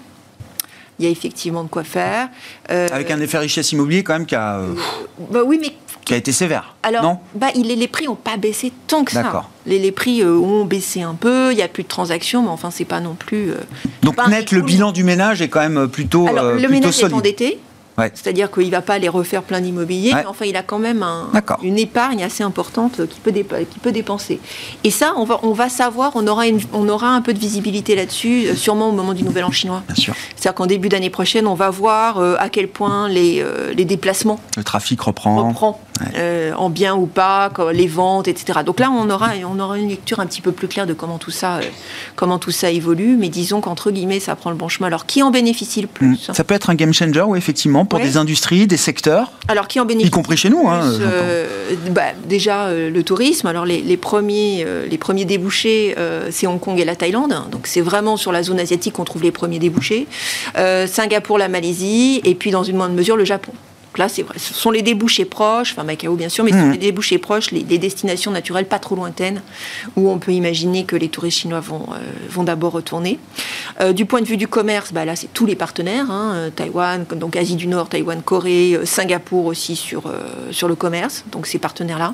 [1.00, 2.30] il y a effectivement de quoi faire.
[2.72, 4.74] Euh, Avec un effet richesse immobilier quand même qui a, euh,
[5.32, 5.72] bah oui, mais
[6.06, 6.76] qui a été sévère.
[6.84, 7.20] alors, non?
[7.36, 9.46] bah, il est- les prix n'ont pas baissé tant que ça.
[9.66, 12.50] Les, les prix euh, ont baissé un peu, il n'y a plus de transactions, mais
[12.50, 13.52] enfin, c'est pas non plus.
[14.04, 17.00] Donc net, le bilan du ménage est quand même plutôt, Alors, le plutôt ménage est
[17.02, 17.16] solide.
[17.16, 17.60] endetté.
[18.00, 18.12] Ouais.
[18.16, 20.22] C'est-à-dire qu'il ne va pas aller refaire plein d'immobilier, Ouais.
[20.22, 21.30] mais enfin, il a quand même un-
[21.62, 24.40] une épargne assez importante qu'il peut, qu'il peut dépenser.
[24.84, 27.40] Et ça, on va, on va savoir, on aura, une- on aura un peu de
[27.40, 29.84] visibilité là-dessus, euh, sûrement au moment du Nouvel An chinois.
[29.88, 30.16] Bien sûr.
[30.36, 33.86] C'est-à-dire qu'en début d'année prochaine, on va voir euh, à quel point les, euh, les
[33.86, 35.48] déplacements Le trafic reprend.
[35.48, 36.08] reprend, Ouais.
[36.18, 38.60] euh, en bien ou pas, les ventes, etc.
[38.66, 41.18] Donc là, on aura, on aura une lecture un petit peu plus claire de comment
[41.18, 41.62] tout ça, euh,
[42.16, 43.18] comment tout ça évolue.
[43.18, 44.88] Mais disons qu'entre guillemets, ça prend le bon chemin.
[44.88, 45.92] Alors, qui en bénéficie le Mm.
[45.92, 48.06] plus Ça peut être un game changer, oui, effectivement, pour Ouais.
[48.06, 50.68] des industries, des secteurs, Alors, qui en bénéficie y compris chez nous.
[50.70, 51.48] Hein, plus, euh,
[51.92, 53.48] bah, déjà le tourisme.
[53.48, 55.96] Alors les, les premiers, les premiers débouchés,
[56.32, 57.34] c'est Hong Kong et la Thaïlande.
[57.52, 60.08] Donc c'est vraiment sur la zone asiatique qu'on trouve les premiers débouchés.
[60.88, 63.52] Singapour, la Malaisie, et puis dans une moindre mesure le Japon.
[63.90, 66.58] Donc là, c'est vrai, ce sont les débouchés proches, enfin Macao bien sûr, mais ce
[66.60, 66.72] sont Mhm.
[66.74, 69.42] les débouchés proches, les, les destinations naturelles pas trop lointaines,
[69.96, 71.98] où on peut imaginer que les touristes chinois vont, euh,
[72.30, 73.18] vont d'abord retourner.
[73.82, 76.50] Euh, du point de vue du commerce, bah là, c'est tous les partenaires, hein, euh,
[76.52, 80.22] Taïwan, donc Asie du Nord, Taïwan, Corée, Singapour aussi sur, euh,
[80.52, 82.14] sur le commerce, donc ces partenaires-là.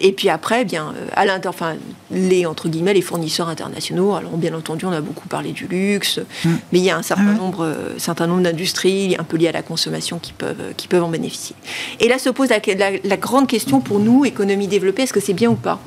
[0.00, 1.74] Et puis après, eh bien, à l'inter, enfin,
[2.12, 6.20] les, entre guillemets, les fournisseurs internationaux, alors bien entendu, on a beaucoup parlé du luxe,
[6.44, 7.38] mais il y a un certain Ah ouais.
[7.38, 11.08] nombre, certain nombre d'industries un peu liées à la consommation qui peuvent, qui peuvent en
[11.08, 11.56] bénéficier.
[12.00, 15.20] Et là se pose la, la- la grande question pour nous, économie développée, est-ce que
[15.20, 15.78] c'est bien ou pas?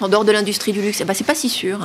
[0.00, 1.78] En dehors de l'industrie du luxe, eh ben, c'est pas si sûr.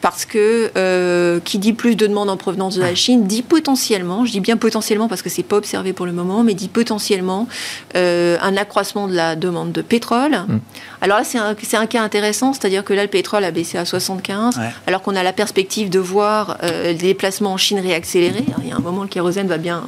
[0.00, 4.24] Parce que euh, qui dit plus de demandes en provenance de la Chine dit potentiellement,
[4.24, 7.48] je dis bien potentiellement parce que c'est pas observé pour le moment, mais dit potentiellement
[7.96, 10.32] euh, un accroissement de la demande de pétrole.
[10.46, 10.58] Mm.
[11.00, 13.84] Alors là, c'est un, un, cas intéressant, c'est-à-dire que là, le pétrole a baissé à
[13.84, 18.44] 75, alors qu'on a la perspective de voir euh, les déplacements en Chine réaccélérer.
[18.62, 19.82] Il y a un moment, le kérosène va bien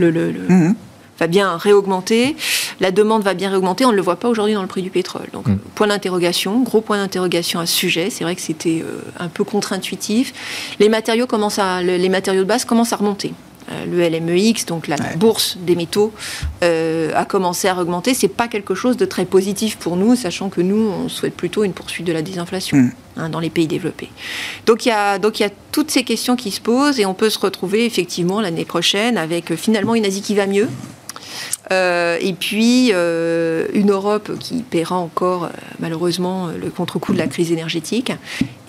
[0.00, 0.74] le, le, mm-hmm
[1.20, 2.34] va bien réaugmenter,
[2.80, 4.90] la demande va bien réaugmenter, on ne le voit pas aujourd'hui dans le prix du
[4.90, 5.28] pétrole.
[5.32, 5.58] Donc, mm.
[5.74, 8.08] point d'interrogation, gros point d'interrogation à ce sujet.
[8.10, 10.32] C'est vrai que c'était euh, un peu contre-intuitif.
[10.80, 13.34] Les matériaux, commencent à, les matériaux de base commencent à remonter.
[13.72, 16.12] Euh, le LMEX, donc la bourse des métaux,
[16.62, 18.14] euh, a commencé à augmenter.
[18.14, 21.62] C'est pas quelque chose de très positif pour nous, sachant que nous, on souhaite plutôt
[21.62, 22.92] une poursuite de la désinflation mm.
[23.16, 24.10] hein, dans les pays développés.
[24.66, 27.06] Donc il y a donc il y a toutes ces questions qui se posent et
[27.06, 30.68] on peut se retrouver effectivement l'année prochaine avec finalement une Asie qui va mieux.
[31.72, 37.28] Euh, et puis euh, une Europe qui paiera encore euh, malheureusement le contre-coup de la
[37.28, 38.12] crise énergétique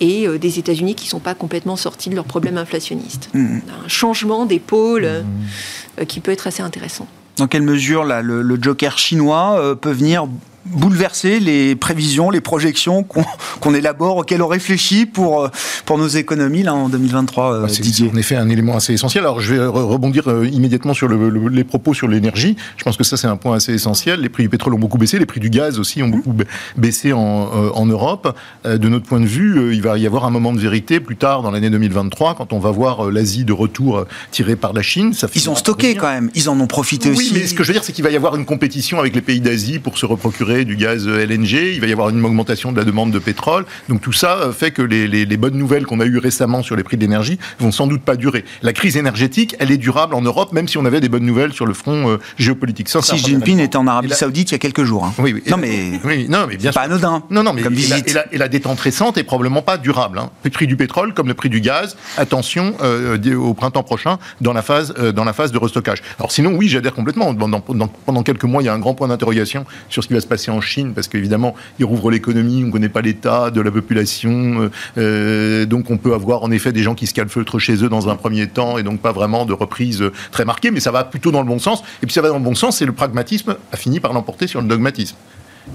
[0.00, 3.30] et des États-Unis qui ne sont pas complètement sortis de leurs problèmes inflationnistes.
[3.34, 3.58] Mmh.
[3.84, 5.24] Un changement des pôles
[5.98, 6.04] mmh.
[6.06, 7.06] qui peut être assez intéressant.
[7.36, 10.26] Dans quelle mesure le, joker chinois peut venir
[10.66, 13.04] bouleverser les prévisions, les projections
[13.60, 15.48] qu'on élabore, auxquelles on réfléchit pour, euh,
[15.84, 18.92] pour nos économies là, en 2023, euh, bah, Didier C'est en effet un élément assez
[18.92, 19.24] essentiel.
[19.24, 22.56] Alors je vais rebondir euh, immédiatement sur les propos sur l'énergie.
[22.76, 24.20] Je pense que ça c'est un point assez essentiel.
[24.20, 26.34] Les prix du pétrole ont beaucoup baissé, les prix du gaz aussi ont beaucoup
[26.76, 28.36] baissé en, en Europe.
[28.64, 31.42] de notre point de vue, il va y avoir un moment de vérité plus tard
[31.42, 35.12] dans l'année 2023 quand on va voir l'Asie de retour tirée par la Chine.
[35.12, 37.34] Ça Ils ont stocké quand même, ils en ont profité oui, aussi.
[37.34, 39.22] mais ce que je veux dire c'est qu'il va y avoir une compétition avec les
[39.22, 42.76] pays d'Asie pour se reprocurer du gaz LNG, il va y avoir une augmentation de
[42.76, 43.64] la demande de pétrole.
[43.88, 46.84] Donc tout ça euh, fait que les, bonnes nouvelles qu'on a eues récemment sur les
[46.84, 48.44] prix de l'énergie vont sans doute pas durer.
[48.62, 51.52] La crise énergétique, elle est durable en Europe, même si on avait des bonnes nouvelles
[51.52, 52.88] sur le front euh, géopolitique.
[52.88, 55.04] Ça, si Jinping était en Arabie Saoudite il y a quelques jours.
[55.04, 55.14] Hein.
[55.18, 55.42] Oui, oui.
[55.48, 57.22] Non, mais, oui, non, mais bien pas anodin.
[57.30, 58.14] Non, non, mais comme visite.
[58.32, 60.18] Et, la, détente récente est probablement pas durable.
[60.18, 60.30] Hein.
[60.44, 64.52] Le prix du pétrole, comme le prix du gaz, attention euh, au printemps prochain dans
[64.52, 66.02] la phase, dans la phase de restockage.
[66.18, 67.34] Alors sinon, oui, j'adhère complètement.
[67.34, 70.26] Pendant, quelques mois, il y a un grand point d'interrogation sur ce qui va se
[70.26, 73.60] passer en Chine, parce que évidemment, il rouvre l'économie, on ne connaît pas l'état de
[73.60, 77.58] la population, euh, euh, donc on peut avoir en effet des gens qui se calfeutrent
[77.58, 80.80] chez eux dans un premier temps, et donc pas vraiment de reprise très marquée, mais
[80.80, 81.82] ça va plutôt dans le bon sens.
[82.02, 84.46] Et puis ça va dans le bon sens, et le pragmatisme a fini par l'emporter
[84.46, 85.16] sur le dogmatisme.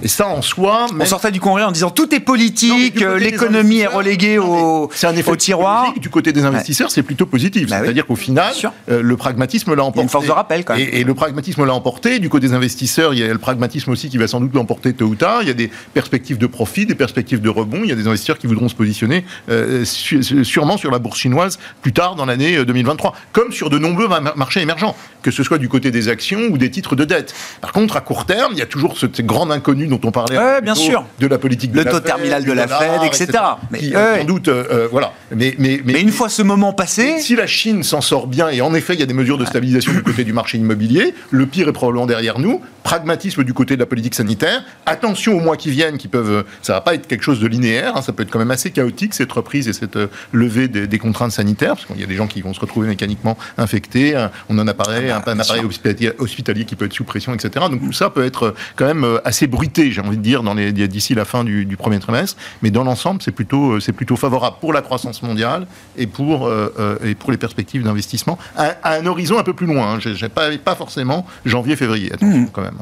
[0.04, 0.88] Et ça, en soi.
[1.00, 5.38] On sortait du congrès en disant tout est politique, l'économie est reléguée au, un effet
[5.38, 5.94] tiroir.
[5.98, 7.70] Du côté des investisseurs, c'est plutôt positif.
[7.70, 8.54] Bah C'est-à-dire qu'au final,
[8.90, 10.04] euh, le pragmatisme l'a emporté.
[10.04, 10.88] une force de rappel, quand même.
[10.92, 12.20] Et, le pragmatisme l'a emporté.
[12.20, 14.94] Du côté des investisseurs, il y a le pragmatisme aussi qui va sans doute l'emporter
[14.94, 15.42] tôt ou tard.
[15.42, 17.82] Il y a des perspectives de profit, des perspectives de rebond.
[17.84, 21.60] Il y a des investisseurs qui voudront se positionner euh, sûrement sur la bourse chinoise
[21.82, 25.58] plus tard dans l'année 2023, euh, comme sur de nombreux marchés émergents, que ce soit
[25.58, 27.34] du côté des actions ou des titres de dette.
[27.62, 30.62] Par contre, à court terme, il y a toujours cette grande inconnue dont on parlait
[30.62, 31.06] bien sûr.
[31.20, 33.28] de la politique de le taux terminal de la Fed, etc.
[33.72, 35.14] Mais, sans doute, euh, euh, voilà.
[35.36, 38.62] Mais, mais, mais, une fois ce moment passé, si la Chine s'en sort bien et
[38.62, 41.46] en effet il y a des mesures de stabilisation du côté du marché immobilier, le
[41.46, 42.62] pire est probablement derrière nous.
[42.84, 44.64] Pragmatisme du côté de la politique sanitaire.
[44.86, 47.98] Attention aux mois qui viennent, qui peuvent, ça va pas être quelque chose de linéaire.
[47.98, 51.00] Hein, ça peut être quand même assez chaotique cette reprise et cette euh, levée des,
[51.00, 54.16] contraintes sanitaires, parce qu'il y a des gens qui vont se retrouver mécaniquement infectés.
[54.50, 57.66] on en apparaît, ah bah, un, appareil hospitalier, qui peut être sous pression, etc.
[57.70, 60.42] Donc tout ça peut être quand même assez j'ai envie de dire,
[60.88, 62.38] d'ici la fin du, premier trimestre.
[62.62, 66.48] Mais dans l'ensemble, c'est plutôt, euh, c'est plutôt favorable pour la croissance mondiale et pour,
[66.48, 69.94] euh, euh, et pour les perspectives d'investissement à, un horizon un peu plus loin.
[69.94, 70.00] Hein.
[70.00, 72.50] Je n'ai pas, pas forcément janvier-février, attention mmh.
[72.52, 72.78] quand même.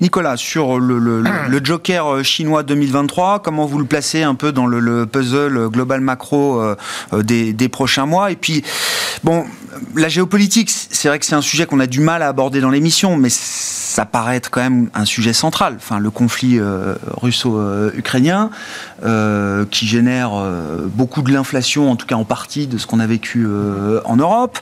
[0.00, 1.24] Nicolas, sur le,
[1.64, 6.62] Joker chinois 2023, comment vous le placez un peu dans le, puzzle global macro
[7.12, 8.30] des, des, prochains mois?
[8.30, 8.62] Et puis,
[9.24, 9.44] bon,
[9.96, 12.70] la géopolitique, c'est vrai que c'est un sujet qu'on a du mal à aborder dans
[12.70, 15.74] l'émission, mais ça paraît être quand même un sujet central.
[15.76, 18.50] Enfin, le conflit euh, russo-ukrainien,
[19.04, 23.00] euh, qui génère euh, beaucoup de l'inflation, en tout cas en partie, de ce qu'on
[23.00, 23.46] a vécu
[24.04, 24.58] en Europe.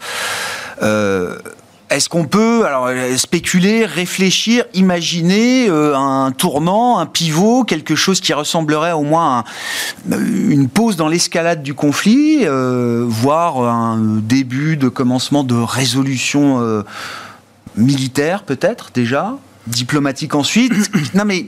[1.88, 8.92] Est-ce qu'on peut alors spéculer, réfléchir, imaginer un tournant, un pivot, quelque chose qui ressemblerait
[8.92, 12.44] au moins à une pause dans l'escalade du conflit,
[13.06, 16.84] voire un début de commencement de résolution
[17.76, 19.36] militaire peut-être déjà?
[19.66, 20.72] Diplomatique ensuite.
[21.14, 21.46] non mais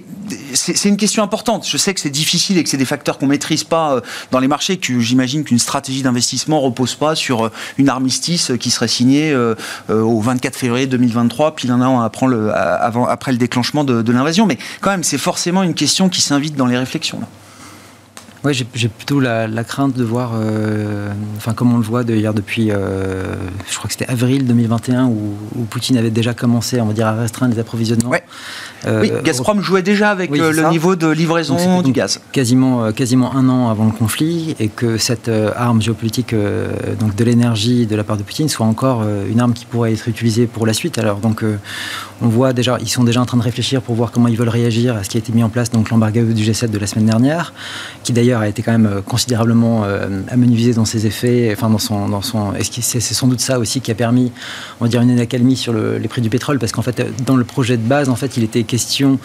[0.54, 1.66] c'est une question importante.
[1.66, 4.00] Je sais que c'est difficile et que c'est des facteurs qu'on maîtrise pas euh,
[4.30, 4.76] dans les marchés.
[4.76, 9.54] Que j'imagine qu'une stratégie d'investissement repose pas sur euh, une armistice qui serait signée euh,
[9.88, 14.46] au 24 février 2023, puis un an après le, avant, après le déclenchement de, l'invasion.
[14.46, 17.20] Mais quand même, c'est forcément une question qui s'invite dans les réflexions.
[18.44, 22.70] Oui, j'ai plutôt la, crainte de voir, euh, enfin comme on le voit d'ailleurs depuis,
[22.70, 23.34] euh,
[23.68, 25.36] je crois que c'était avril 2021 où,
[25.68, 28.12] Poutine avait déjà commencé, on va dire, à restreindre les approvisionnements
[28.86, 32.20] oui, Gazprom jouait déjà avec le niveau de livraison du gaz.
[32.32, 36.34] Quasiment, quasiment un an avant le conflit et que cette arme géopolitique
[37.00, 40.08] donc de l'énergie de la part de Poutine soit encore une arme qui pourrait être
[40.08, 40.98] utilisée pour la suite.
[40.98, 41.42] Alors donc
[42.20, 44.48] on voit déjà, ils sont déjà en train de réfléchir pour voir comment ils veulent
[44.48, 46.86] réagir à ce qui a été mis en place, donc l'embargo du G7 de la
[46.86, 47.52] semaine dernière,
[48.02, 51.78] qui d'ailleurs a été quand même euh, considérablement euh, amenuisé dans ses effets, enfin dans
[51.78, 54.32] son, dans son, c'est sans doute ça aussi qui a permis,
[54.80, 57.44] on va dire, une accalmie sur les prix du pétrole, parce qu'en fait, dans le
[57.44, 59.18] projet de base, en fait, il était question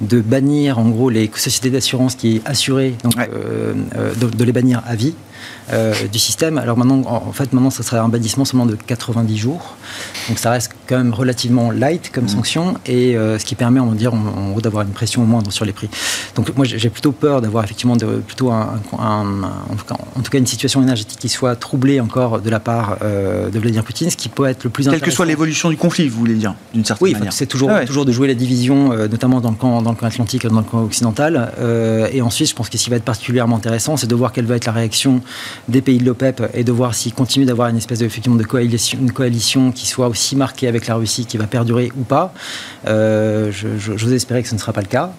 [0.00, 3.74] de bannir, en gros, les sociétés d'assurance qui assuraient, donc, euh,
[4.14, 5.14] de, les bannir à vie.
[6.12, 6.58] Du système.
[6.58, 9.76] Alors maintenant, en fait, maintenant, ça serait un bannissement seulement de 90 jours.
[10.28, 12.28] Donc ça reste quand même relativement light comme mmh.
[12.28, 15.52] sanction et ce qui permet, on va dire, en, gros, d'avoir une pression au moindre
[15.52, 15.88] sur les prix.
[16.34, 20.82] Donc moi, j'ai plutôt peur d'avoir effectivement de, plutôt un, en, tout cas, une situation
[20.82, 24.46] énergétique qui soit troublée encore de la part euh, de Vladimir Poutine, ce qui peut
[24.46, 27.12] être le plus Quelle que soit l'évolution du conflit, vous voulez dire, d'une certaine oui,
[27.12, 27.28] manière.
[27.28, 29.90] Oui, c'est toujours, ah toujours de jouer la division, euh, notamment dans le, camp, dans
[29.90, 31.52] le camp atlantique, dans le camp occidental.
[31.60, 34.32] Euh, et ensuite, je pense que ce qui va être particulièrement intéressant, c'est de voir
[34.32, 35.20] quelle va être la réaction
[35.68, 38.44] des pays de l'OPEP et de voir s'ils continuent d'avoir une espèce de, effectivement, de
[38.44, 42.32] coalition, une coalition qui soit aussi marquée avec la Russie, qui va perdurer ou pas.
[42.86, 45.10] J'ose espérer que ce ne sera pas le cas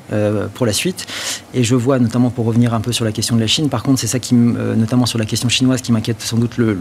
[0.53, 1.05] pour la suite.
[1.53, 3.83] Et je vois, notamment pour revenir un peu sur la question de la Chine, par
[3.83, 6.73] contre, c'est ça qui, euh, notamment sur la question chinoise, qui m'inquiète sans doute le,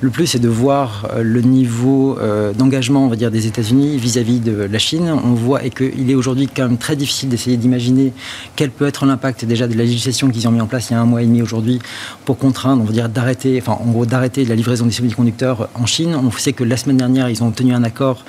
[0.00, 3.96] le, plus, c'est de voir euh, le niveau euh, d'engagement, on va dire, des États-Unis
[3.98, 5.10] vis-à-vis de la Chine.
[5.24, 8.12] On voit et qu'il est aujourd'hui quand même très difficile d'essayer d'imaginer
[8.56, 10.96] quel peut être l'impact déjà de la législation qu'ils ont mis en place il y
[10.96, 11.80] a un mois et demi aujourd'hui
[12.24, 15.86] pour contraindre, on va dire, d'arrêter, enfin, en gros, d'arrêter la livraison des semi-conducteurs en
[15.86, 16.14] Chine.
[16.14, 18.24] On sait que la semaine dernière, ils ont obtenu un accord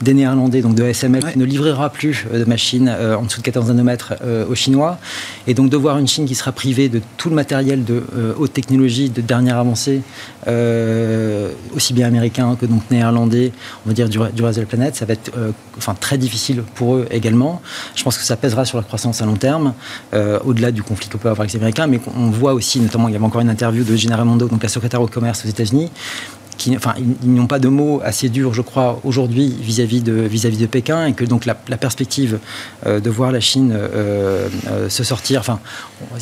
[0.00, 3.68] des Néerlandais, donc de SML, qui ne livrera plus de machines en dessous de 14
[3.68, 4.14] nanomètres
[4.48, 4.98] aux Chinois.
[5.46, 8.34] Et donc de voir une Chine qui sera privée de tout le matériel de euh,
[8.38, 10.02] haute technologie, de dernière avancée,
[10.46, 13.52] euh, aussi bien américain que donc néerlandais,
[13.84, 16.62] on va dire du, reste de la planète, ça va être euh, enfin, très difficile
[16.74, 17.60] pour eux également.
[17.94, 19.74] Je pense que ça pèsera sur la croissance à long terme,
[20.44, 23.12] au-delà du conflit qu'on peut avoir avec les Américains, mais on voit aussi, notamment, il
[23.12, 25.90] y avait encore une interview de General Mondo, donc la secrétaire au commerce aux États-Unis,
[26.76, 26.94] enfin,
[27.24, 31.06] ils, n'ont pas de mots assez durs, je crois, aujourd'hui vis-à-vis de, vis-à-vis de Pékin,
[31.06, 32.38] et que donc la, perspective
[32.86, 35.58] euh, de voir la Chine euh, euh, se sortir, enfin,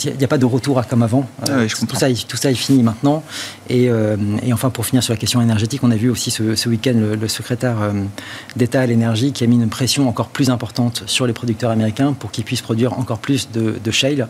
[0.03, 1.28] il n'y a pas de retour à comme avant.
[1.43, 3.22] Ah tout, ça, tout ça est fini maintenant.
[3.68, 3.91] Et,
[4.53, 7.76] enfin, pour finir sur la question énergétique, on a vu aussi ce, week-end le, secrétaire
[8.57, 12.12] d'État à l'énergie qui a mis une pression encore plus importante sur les producteurs américains
[12.12, 14.28] pour qu'ils puissent produire encore plus de, de shale.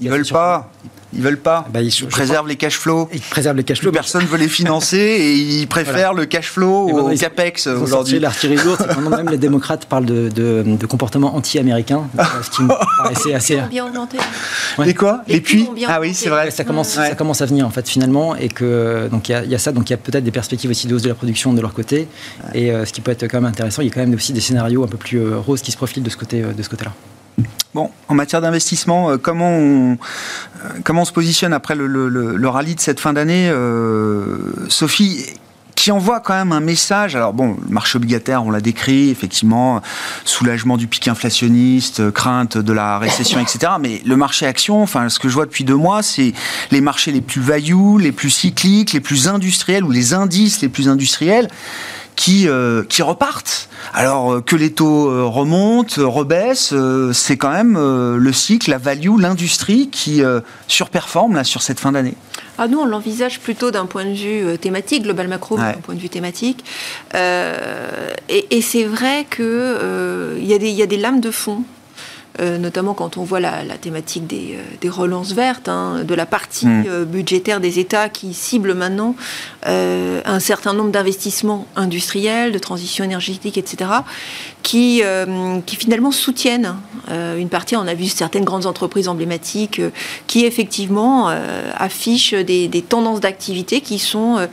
[0.00, 0.70] Ils veulent pas.
[1.16, 1.66] Ils veulent pas.
[1.72, 3.08] Bah, ils, préservent les cash flows.
[3.12, 3.92] Ils préservent les cash flows.
[3.92, 8.18] Personne ne veut les financer et ils préfèrent le cash flow au capex aujourd'hui.
[8.18, 12.04] L'artillerie lourde, même les démocrates parlent de, de, comportement anti-américain,
[12.42, 12.68] ce qui me
[13.02, 13.60] paraissait assez.
[13.70, 14.18] bien augmenté.
[14.84, 16.50] Les quoi Les, puits, Ah oui, c'est vrai.
[16.50, 19.58] Ça commence, ça commence à venir en fait finalement et que donc il y, a
[19.58, 21.60] ça, donc il y a peut-être des perspectives aussi de hausse de la production de
[21.60, 22.08] leur côté
[22.54, 23.82] et euh, ce qui peut être quand même intéressant.
[23.82, 25.76] Il y a quand même aussi des scénarios un peu plus euh, roses qui se
[25.76, 26.92] profilent de ce côté euh, de ce côté-là.
[27.74, 32.74] Bon, en matière d'investissement, euh, comment on, euh, comment on se positionne après le, rallye
[32.74, 34.38] de cette fin d'année euh,
[34.70, 35.26] Sophie,
[35.74, 37.16] qui envoie quand même un message.
[37.16, 39.82] Alors bon, le marché obligataire, on l'a décrit, effectivement,
[40.24, 43.72] soulagement du pic inflationniste, crainte de la récession, etc.
[43.78, 46.32] Mais le marché action, enfin, ce que je vois depuis deux mois, c'est
[46.70, 50.70] les marchés les plus value, les plus cycliques, les plus industriels ou les indices les
[50.70, 51.50] plus industriels
[52.16, 53.68] qui, euh, qui repartent.
[53.94, 56.74] Alors euh, que les taux euh, remontent, rebaissent,
[57.12, 60.22] c'est quand même le cycle, la value, l'industrie qui
[60.66, 62.14] surperforme là sur cette fin d'année.
[62.58, 66.00] Ah, nous, on l'envisage plutôt d'un point de vue thématique, global macro, d'un point de
[66.00, 66.64] vue thématique.
[67.14, 69.44] et, et c'est vrai qu'il
[70.38, 71.62] il y, y, a des lames de fond
[72.40, 76.66] euh, notamment quand on voit la, thématique des, euh, relances vertes, hein, de la partie
[76.66, 76.84] mm.
[76.88, 79.14] euh, budgétaire des États qui cible maintenant
[79.64, 83.90] un certain nombre d'investissements industriels, de transition énergétique, etc.,
[84.62, 85.02] qui,
[85.66, 86.76] qui finalement soutiennent
[87.10, 87.74] une partie.
[87.74, 89.80] On a vu certaines grandes entreprises emblématiques
[90.28, 91.28] qui effectivement
[91.76, 94.46] affichent des, des tendances d'activité qui sont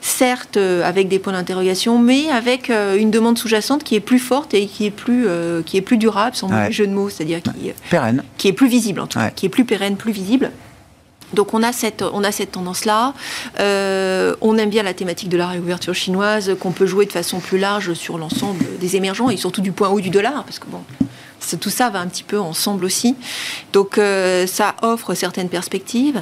[0.00, 4.18] certes euh, avec des points d'interrogation, mais avec euh, une demande sous-jacente qui est plus
[4.18, 6.72] forte et qui est plus, euh, qui est plus durable, sans ouais.
[6.72, 8.22] jeu de mots, c'est-à-dire qui, pérenne.
[8.36, 10.50] qui est plus visible en tout cas, qui est plus pérenne, plus visible.
[11.32, 13.14] Donc on a cette, on a cette tendance-là.
[13.58, 17.58] on aime bien la thématique de la réouverture chinoise, qu'on peut jouer de façon plus
[17.58, 20.82] large sur l'ensemble des émergents et surtout du point haut du dollar, parce que bon,
[21.60, 23.14] tout ça va un petit peu ensemble aussi.
[23.72, 24.00] Donc
[24.46, 26.20] ça offre certaines perspectives.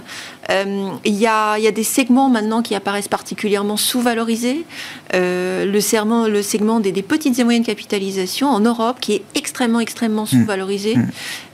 [0.51, 4.65] Il y, a, des segments maintenant qui apparaissent particulièrement sous-valorisés.
[5.13, 10.25] le, segment, le segment des, petites et moyennes capitalisations en Europe, qui est extrêmement, extrêmement
[10.25, 10.27] hmm.
[10.27, 10.97] sous-valorisé.
[10.97, 11.11] Hmm.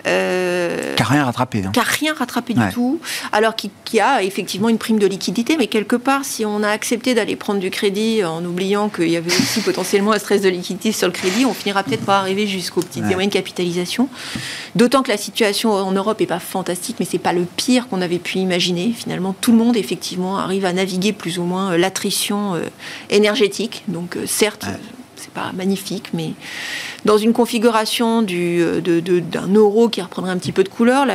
[0.06, 1.62] Euh, qui n'a rien rattrapé.
[1.64, 1.70] Hein.
[1.72, 3.00] Qui n'a rien rattrapé du tout.
[3.32, 3.70] Alors qui,
[4.00, 7.60] a effectivement une prime de liquidité, mais quelque part, si on a accepté d'aller prendre
[7.60, 11.12] du crédit en oubliant qu'il y avait aussi potentiellement un stress de liquidité sur le
[11.12, 14.08] crédit, on finira peut-être par arriver jusqu'aux petites et moyennes capitalisations.
[14.74, 18.02] D'autant que la situation en Europe n'est pas fantastique, mais c'est pas le pire qu'on
[18.02, 18.83] avait pu imaginer.
[18.92, 22.62] Finalement, tout le monde effectivement arrive à naviguer plus ou moins euh, l'attrition euh,
[23.10, 23.82] énergétique.
[23.88, 24.66] Donc certes,
[25.16, 26.32] c'est pas magnifique, mais
[27.04, 31.06] dans une configuration du, euh, d'un euro qui reprendrait un petit peu de couleur,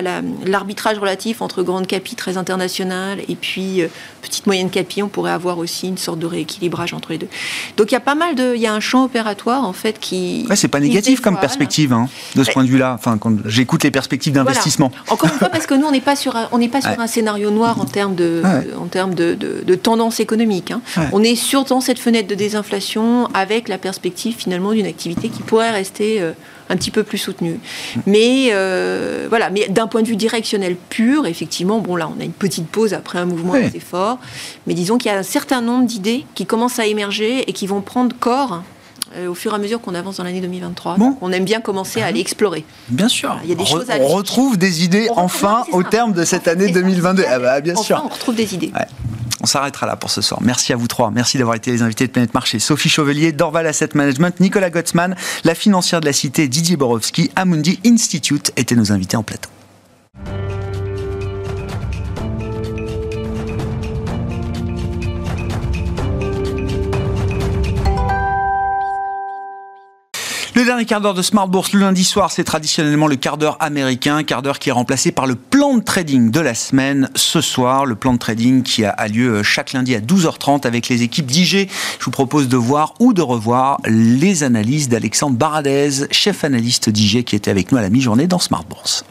[0.46, 3.88] l'arbitrage relatif entre grande capi très internationale et puis euh,
[4.22, 7.28] petite moyenne capi, on pourrait avoir aussi une sorte de rééquilibrage entre les deux.
[7.78, 10.00] Donc il y a pas mal de, il y a un champ opératoire en fait
[10.00, 10.46] qui.
[10.50, 12.96] Ouais, c'est pas négatif comme perspective hein, de ce point de vue-là.
[12.98, 14.92] Enfin, quand j'écoute les perspectives d'investissement.
[15.08, 17.00] Encore une fois, parce que nous on n'est pas sur, un, on n'est pas sur
[17.00, 18.44] un scénario noir en termes de,
[18.80, 20.72] en termes de, de, tendance économique.
[20.72, 20.82] Hein.
[21.14, 25.42] On est sur dans cette fenêtre de désinflation avec la perspective finalement d'une activité qui
[25.42, 26.32] pourrait rester euh,
[26.70, 27.60] un petit peu plus soutenu.
[28.06, 32.24] Mais euh, voilà, mais d'un point de vue directionnel pur, effectivement, bon là, on a
[32.24, 34.20] une petite pause après un mouvement assez fort,
[34.68, 37.66] mais disons qu'il y a un certain nombre d'idées qui commencent à émerger et qui
[37.68, 38.64] vont prendre corps
[39.16, 40.98] euh, au fur et à mesure qu'on avance dans l'année 2023.
[41.22, 42.64] On aime bien commencer à aller explorer.
[42.90, 43.40] Bien sûr.
[43.44, 46.48] Il y a des choses à on retrouve des idées enfin au terme de cette
[46.48, 47.24] année 2022.
[47.28, 48.02] Ah bah, bien sûr.
[48.06, 48.72] On retrouve des idées.
[49.42, 50.42] On s'arrêtera là pour ce soir.
[50.44, 51.12] Merci à vous trois.
[51.12, 52.60] Merci d'avoir été les invités de Planète Marché.
[52.60, 57.80] Sophie Chauvelier, Dorval Asset Management, Nicolas Gottsman, la financière de la cité, Didier Borowski, Amundi
[57.86, 59.50] Institute étaient nos invités en plateau.
[70.60, 73.55] Le dernier quart d'heure de Smart Bourse le lundi soir, c'est traditionnellement le quart d'heure
[73.62, 77.39] américain, quart d'heure qui est remplacé par le plan de trading de la semaine ce
[77.39, 77.86] soir.
[77.86, 81.28] Le plan de trading qui a, lieu euh, chaque lundi à 12h30 avec les équipes
[81.28, 81.70] d'IG.
[81.99, 87.24] Je vous propose de voir ou de revoir les analyses d'Alexandre Baradez, chef analyste d'IG
[87.24, 89.05] qui était avec nous à la mi-journée dans Smart Bourse.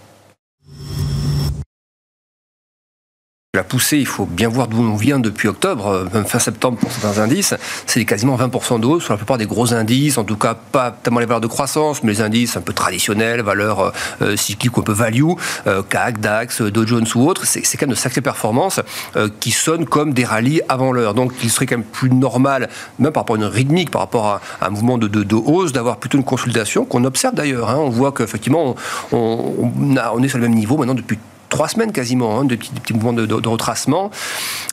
[3.59, 6.79] La poussée, il faut bien voir d'où on vient depuis octobre, euh, même fin septembre
[6.79, 7.55] pour certains indices.
[7.87, 10.93] C'est quasiment 20% de hausse sur la plupart des gros indices, en tout cas pas
[10.93, 13.91] tellement les valeurs de croissance, mais les indices un peu traditionnels, valeurs euh,
[14.23, 15.33] euh, cycliques ou un peu value,
[15.89, 17.47] CAC, DAX, Dow Jones ou autres.
[17.47, 18.79] C'est quand même de sacrées performances
[19.41, 21.15] qui sonnent comme des rallyes avant l'heure.
[21.15, 22.69] Donc il serait quand même plus normal,
[23.01, 25.97] même par rapport à une rythmique, par rapport à, un mouvement de, de, hausse, d'avoir
[25.97, 27.71] plutôt une consolidation qu'on observe d'ailleurs.
[27.71, 27.79] Hein.
[27.81, 28.77] On voit qu'effectivement,
[29.11, 29.73] on,
[30.15, 33.13] on est sur le même niveau maintenant depuis trois semaines quasiment, hein, de, petits, mouvements
[33.13, 34.11] de, retracement.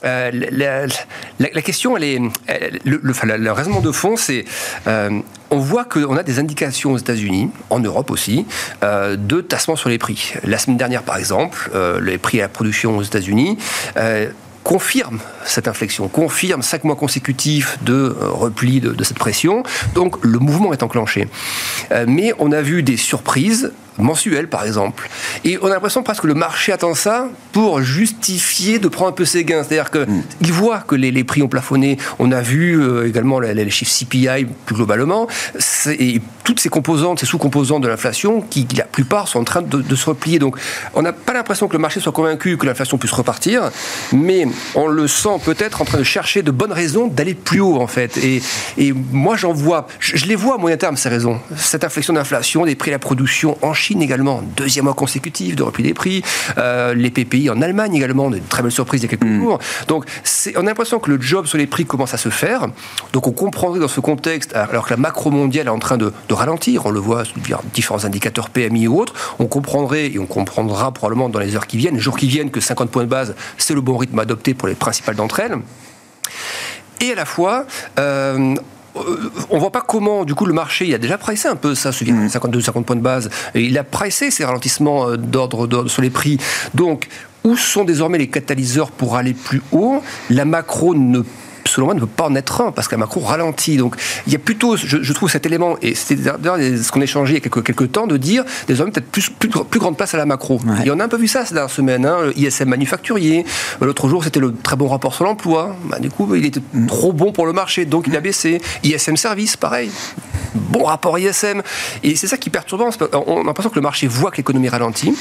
[0.03, 0.31] Euh,
[1.39, 2.21] la, question, elle est,
[2.83, 4.45] le, raisonnement de fond, c'est
[4.87, 5.19] euh,
[5.51, 8.45] on voit qu'on a des indications aux États-Unis, en Europe aussi,
[8.83, 10.33] euh, de tassement sur les prix.
[10.43, 11.71] La semaine dernière, par exemple,
[12.01, 13.57] les prix à la production aux États-Unis
[14.63, 19.61] confirme cette inflexion, confirme cinq mois consécutifs de repli de, de, cette pression.
[19.93, 21.27] Donc le mouvement est enclenché.
[22.07, 25.09] mais on a vu des surprises mensuel, par exemple.
[25.43, 29.13] Et on a l'impression presque que le marché attend ça pour justifier de prendre un
[29.13, 29.63] peu ses gains.
[29.63, 30.51] C'est-à-dire qu'il mm.
[30.51, 31.97] voit que les, prix ont plafonné.
[32.19, 35.27] On a vu euh, également les, chiffres CPI plus globalement.
[35.87, 39.95] Et toutes ces composantes, ces sous-composantes de l'inflation, qui, la plupart sont en train de,
[39.95, 40.39] se replier.
[40.39, 40.57] Donc,
[40.93, 43.71] on n'a pas l'impression que le marché soit convaincu que l'inflation puisse repartir,
[44.11, 47.81] mais on le sent peut-être en train de chercher de bonnes raisons d'aller plus haut,
[47.81, 48.17] en fait.
[48.17, 48.41] Et,
[48.77, 51.39] et moi, j'en vois, je, les vois à moyen terme, ces raisons.
[51.55, 55.63] Cette inflexion d'inflation, des prix à la production en Chine également, deuxième mois consécutif de
[55.63, 56.23] repli des prix.
[56.57, 59.41] Euh, les PPI en Allemagne également, une très belle surprise il y a quelques mm.
[59.41, 59.59] jours.
[59.87, 60.05] Donc
[60.55, 62.67] on a l'impression que le job sur les prix commence à se faire.
[63.13, 66.11] Donc on comprendrait dans ce contexte, alors que la macro mondiale est en train de,
[66.31, 67.35] ralentir, on le voit sur
[67.73, 71.77] différents indicateurs PMI ou autres, on comprendrait et on comprendra probablement dans les heures qui
[71.77, 74.53] viennent, les jours qui viennent, que 50 points de base, c'est le bon rythme adopté
[74.53, 75.57] pour les principales d'entre elles.
[77.01, 77.65] Et à la fois,
[77.99, 78.55] euh,
[79.49, 81.91] on voit pas comment, du coup, le marché, il a déjà pricé un peu ça,
[81.91, 83.29] ce 52, 50 points de base.
[83.53, 86.37] Et il a pricé ces ralentissements euh, d'ordre sur les prix.
[86.73, 87.07] Donc,
[87.43, 90.01] où sont désormais les catalyseurs pour aller plus haut?
[90.29, 91.21] La macro ne
[91.67, 93.77] selon moi, ne peut pas en être un, parce que Macron ralentit.
[93.77, 93.95] Donc,
[94.27, 97.37] il y a plutôt, je, trouve cet élément, et c'était ce qu'on échangeait il y
[97.37, 100.25] a quelques, quelques temps, de dire désormais peut-être plus, plus, plus, grande place à la
[100.25, 100.59] macro.
[100.83, 103.45] Et on a un peu vu ça cette dernière semaine, hein, ISM manufacturier.
[103.81, 105.75] L'autre jour, c'était le très bon rapport sur l'emploi.
[105.85, 106.87] Bah, du coup, il était mm.
[106.87, 108.61] trop bon pour le marché, donc il a baissé.
[108.83, 109.91] ISM service, pareil.
[110.55, 111.61] Bon rapport ISM.
[112.03, 112.89] Et c'est ça qui est perturbant.
[113.27, 115.15] On a l'impression que le marché voit que l'économie ralentit.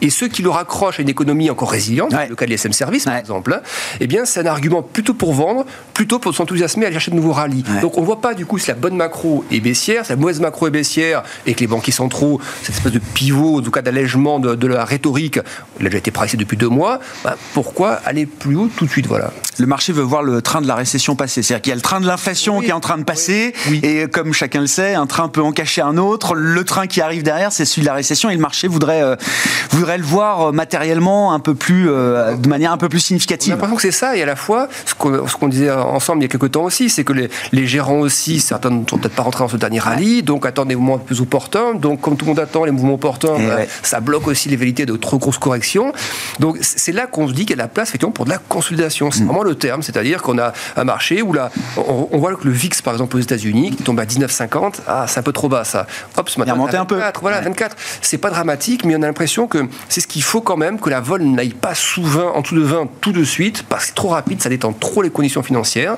[0.00, 3.04] Et ceux qui le raccrochent à une économie encore résiliente, le cas de l'ISM Service
[3.04, 3.60] par exemple,
[4.00, 7.16] eh bien c'est un argument plutôt pour vendre, plutôt pour s'enthousiasmer à aller chercher de
[7.16, 7.64] nouveaux rallyes.
[7.80, 10.16] Donc on ne voit pas du coup si la bonne macro est baissière, si la
[10.16, 13.70] mauvaise macro est baissière et que les banquiers centraux, cette espèce de pivot, en tout
[13.70, 15.38] cas d'allègement de, la rhétorique,
[15.78, 18.90] il a déjà été pricé depuis deux mois, bah, pourquoi aller plus haut tout de
[18.90, 19.32] suite voilà.
[19.58, 21.42] Le marché veut voir le train de la récession passer.
[21.42, 24.06] C'est-à-dire qu'il y a le train de l'inflation qui est en train de passer, et
[24.08, 26.34] comme chacun le un train peut en cacher un autre.
[26.34, 29.16] Le train qui arrive derrière, c'est celui de la récession, et le marché voudrait, euh,
[29.70, 33.46] voudrait le voir euh, matériellement un peu plus, euh, de manière un peu plus significative.
[33.46, 36.26] J'ai l'impression que c'est ça, et à la fois, ce qu'on disait ensemble il y
[36.26, 39.22] a quelques temps aussi, c'est que les, les, gérants aussi, certains ne sont peut-être pas
[39.22, 41.74] rentrés dans ce dernier rallye, donc attendent des mouvements plus opportuns.
[41.74, 44.56] Donc, comme tout le monde attend les mouvements opportuns, eh bah, ça bloque aussi les
[44.56, 45.92] vérités de trop grosses corrections.
[46.40, 48.30] Donc, c'est là qu'on se dit qu'il y a de la place, effectivement, pour de
[48.30, 49.10] la consolidation.
[49.10, 49.26] C'est mm.
[49.26, 52.82] vraiment le terme, c'est-à-dire qu'on a un marché où là, on, voit que le VIX,
[52.82, 55.86] par exemple, aux États-Unis, qui tombe à 19,50, ah, c'est un peu trop bas ça.
[56.16, 57.00] Hop, ce matin, il a un peu.
[57.20, 57.76] Voilà, 24.
[58.00, 60.90] C'est pas dramatique, mais on a l'impression que c'est ce qu'il faut quand même, que
[60.90, 63.88] la vol n'aille pas sous 20, en dessous de 20 tout de suite, parce que
[63.88, 65.96] c'est trop rapide, ça détend trop les conditions financières.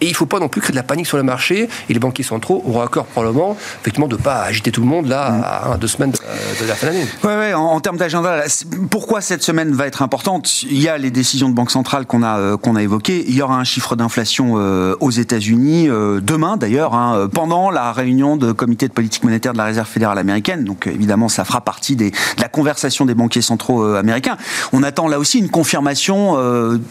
[0.00, 1.68] Et il faut pas non plus créer de la panique sur le marché.
[1.88, 5.06] Et les banquiers centraux auront à cœur probablement, effectivement, de pas agiter tout le monde
[5.06, 5.72] là mm.
[5.72, 7.06] à, deux semaines de, la fin d'année.
[7.24, 8.44] Oui, ouais, en, en, termes d'agenda,
[8.90, 10.62] pourquoi cette semaine va être importante?
[10.62, 13.24] Il y a les décisions de banque centrale qu'on a, euh, qu'on a évoquées.
[13.28, 17.92] Il y aura un chiffre d'inflation euh, aux États-Unis euh, demain d'ailleurs, hein, pendant la
[17.92, 20.64] réunion de comité de politique monétaire de la Réserve fédérale américaine.
[20.64, 24.36] Donc évidemment, ça fera partie des, de la conversation des banquiers centraux américains.
[24.72, 26.36] On attend là aussi une confirmation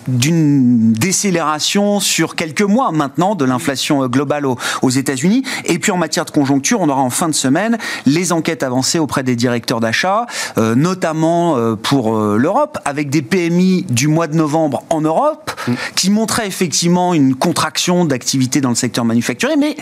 [0.07, 5.43] d'une décélération sur quelques mois maintenant de l'inflation globale aux, aux États-Unis.
[5.65, 8.99] Et puis en matière de conjoncture, on aura en fin de semaine les enquêtes avancées
[8.99, 10.25] auprès des directeurs d'achat,
[10.57, 15.73] notamment pour l'Europe, avec des PMI du mois de novembre en Europe, mm.
[15.95, 19.75] qui montrait effectivement une contraction d'activité dans le secteur manufacturier, mais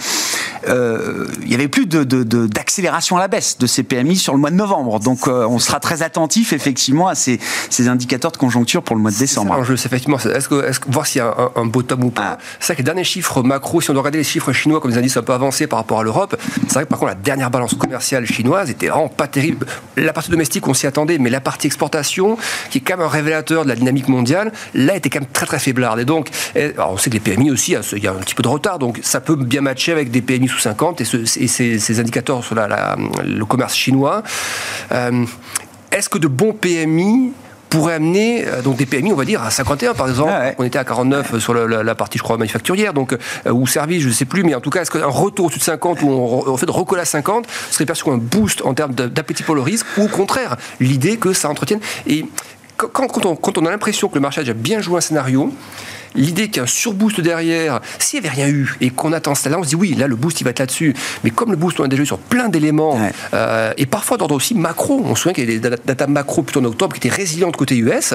[0.67, 4.39] euh, il n'y avait plus d'accélération de, à la baisse de ces PMI sur le
[4.39, 4.99] mois de novembre.
[4.99, 7.39] Donc euh, on sera très attentif effectivement à ces,
[7.70, 9.63] ces, indicateurs de conjoncture pour le mois de décembre.
[9.63, 12.09] Je sais effectivement, est-ce que, est que, voir s'il y a un, un bottom ou
[12.09, 12.26] pas.
[12.26, 12.38] Ah.
[12.59, 14.91] C'est vrai que les derniers chiffres macro, si on doit regarder les chiffres chinois comme
[14.91, 16.36] des indices un peu avancés par rapport à l'Europe,
[16.68, 19.66] c'est vrai que par contre la dernière balance commerciale chinoise était vraiment pas terrible.
[19.95, 22.38] La partie domestique, on s'y attendait, mais la partie exportation,
[22.70, 25.45] qui est quand même un révélateur de la dynamique mondiale, là était quand même très
[25.45, 25.99] très faiblarde.
[25.99, 28.47] Et donc, on sait que les PMI aussi, il y a un petit peu de
[28.47, 32.56] retard, donc ça peut bien matcher avec des PMI sous 50 et, ces, indicateurs sur
[32.56, 34.24] le commerce chinois.
[34.91, 35.26] Euh,
[35.91, 37.32] est-ce que de bons PMI
[37.70, 40.32] pourraient amener euh, donc des PMI, on va dire, à 51 par exemple?
[40.34, 44.01] Ah on était à 49 sur la, partie, je crois, manufacturière, donc euh, ou service,
[44.01, 46.10] je ne sais plus, mais en tout cas, est-ce qu'un retour au-dessus de 50 ou
[46.10, 49.56] on, fait de recoller à 50 serait perçu comme un boost en termes d'appétit pour
[49.56, 51.80] le risque, ou au contraire, l'idée que ça entretienne?
[52.08, 52.26] Et
[52.78, 55.53] quand, on, quand on a l'impression que le marché a déjà bien joué un scénario,
[56.16, 59.36] l'idée qu'il y a un surboost derrière, s'il n'y avait rien eu et qu'on attend
[59.36, 60.93] cela, on se dit oui, là le boost il va être là-dessus.
[61.24, 62.99] Mais comme le boost on a déjà eu sur plein d'éléments
[63.34, 66.43] euh, et parfois d'ordre aussi macro, on se souvient qu'il y a des data macro
[66.43, 68.13] plutôt en octobre qui étaient résilientes côté US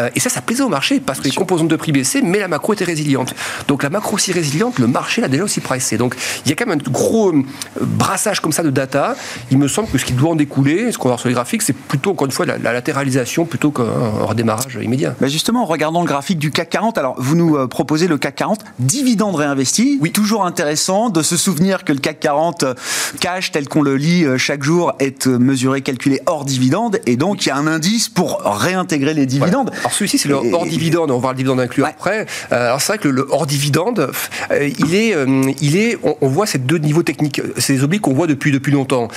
[0.00, 2.38] euh, et ça, ça plaisait au marché parce que les composantes de prix baissaient, mais
[2.38, 3.34] la macro était résiliente.
[3.66, 5.96] Donc la macro aussi résiliente, le marché l'a déjà aussi pricé.
[5.96, 7.44] Donc il y a quand même un gros euh,
[7.80, 9.16] brassage comme ça de data.
[9.50, 11.34] Il me semble que ce qui doit en découler, ce qu'on va voir sur les
[11.34, 13.84] graphiques, c'est plutôt encore une fois la, latéralisation plutôt qu'un
[14.22, 15.14] redémarrage immédiat.
[15.20, 18.18] Bah justement, en regardant le graphique du CAC 40, alors vous nous euh, proposez le
[18.18, 19.98] CAC 40, dividende réinvesti.
[20.02, 20.12] Oui.
[20.12, 22.74] Toujours intéressant de se souvenir que le CAC 40 euh,
[23.20, 27.00] cash tel qu'on le lit euh, chaque jour est mesuré, calculé hors dividende.
[27.06, 29.70] Et donc, il y a un indice pour réintégrer les dividendes.
[29.80, 31.10] Alors, celui-ci, c'est le hors dividende.
[31.10, 32.26] On va voir le dividende inclus après.
[32.50, 34.10] alors, c'est vrai que le, hors dividende,
[34.50, 35.14] il est,
[35.60, 37.40] il est on, voit ces deux niveaux techniques.
[37.56, 39.08] C'est des obliques qu'on voit depuis, depuis longtemps.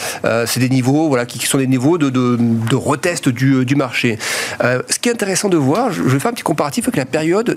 [0.46, 4.20] c'est des niveaux, voilà, qui, sont des niveaux de, de, de retest du, du marché.
[4.62, 7.56] ce qui est intéressant de voir, je, vais faire un petit comparatif avec la période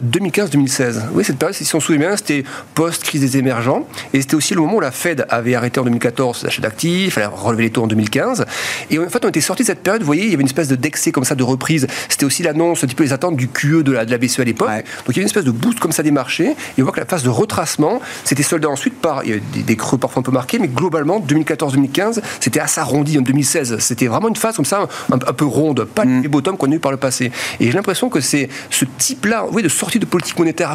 [0.56, 1.02] 2015-2016.
[1.12, 2.44] Oui, cette période, si on se souvient bien, c'était
[2.74, 3.86] post-crise des émergents.
[4.12, 7.24] Et c'était aussi le moment où la Fed avait arrêté en 2014 l'achat d'actifs, elle
[7.24, 8.44] a relevé les taux en 2015.
[8.90, 10.46] Et en fait, on était sorti de cette période, vous voyez, il y avait une
[10.46, 11.86] espèce de d'excès comme ça de reprise.
[12.08, 14.40] C'était aussi l'annonce, un petit peu les attentes du QE de la, de la BCE
[14.40, 14.68] à l'époque.
[14.68, 16.54] Donc il y avait une espèce de boost comme ça des marchés.
[16.76, 19.76] Et on voit que la phase de retracement, c'était soldé ensuite par il y des,
[19.76, 23.78] creux parfois un peu marqués, mais globalement, 2014-2015, c'était assez arrondi en 2016.
[23.78, 26.22] C'était vraiment une phase comme ça, un, peu ronde, pas mm.
[26.22, 27.32] les bottoms qu'on a eu par le passé.
[27.60, 30.70] Et j'ai l'impression que c'est ce type-là, oui, de sortie de politique monétaire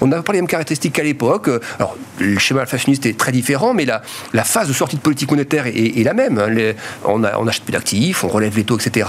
[0.00, 1.48] on n'a pas les mêmes caractéristiques qu'à l'époque.
[1.78, 4.02] Alors, le schéma inflationniste est très différent, mais la,
[4.44, 6.40] phase de sortie de politique monétaire est, la même.
[7.04, 9.08] on, a, achète plus d'actifs, on relève les taux, etc.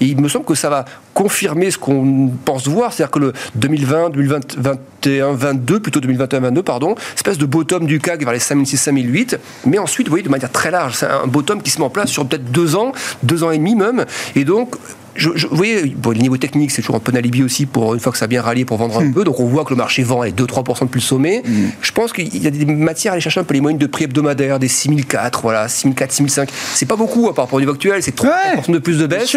[0.00, 3.32] Et il me semble que ça va confirmer ce qu'on pense voir, c'est-à-dire que le
[3.56, 8.76] 2020, 2021, 22, plutôt 2021, 22, pardon, espèce de bottom du CAC vers les 5006,
[8.76, 11.84] 5008, mais ensuite, vous voyez, de manière très large, c'est un bottom qui se met
[11.84, 14.06] en place sur peut-être deux ans, deux ans et demi même,
[14.36, 14.76] et donc
[15.14, 17.94] je, je, vous voyez, bon, le niveau technique, c'est toujours un peu d'alibi aussi pour
[17.94, 19.12] une fois que ça a bien rallié pour vendre un Hmm.
[19.12, 19.24] peu.
[19.24, 21.42] Donc on voit que le marché vend les 2-3% depuis le sommet.
[21.80, 23.86] Je pense qu'il y a des matières à aller chercher un peu les moyennes de
[23.86, 26.48] prix hebdomadaires, des 6004, voilà, 6004, 6005.
[26.74, 29.36] C'est pas beaucoup hein, par rapport au niveau actuel, c'est 3% de plus de baisse.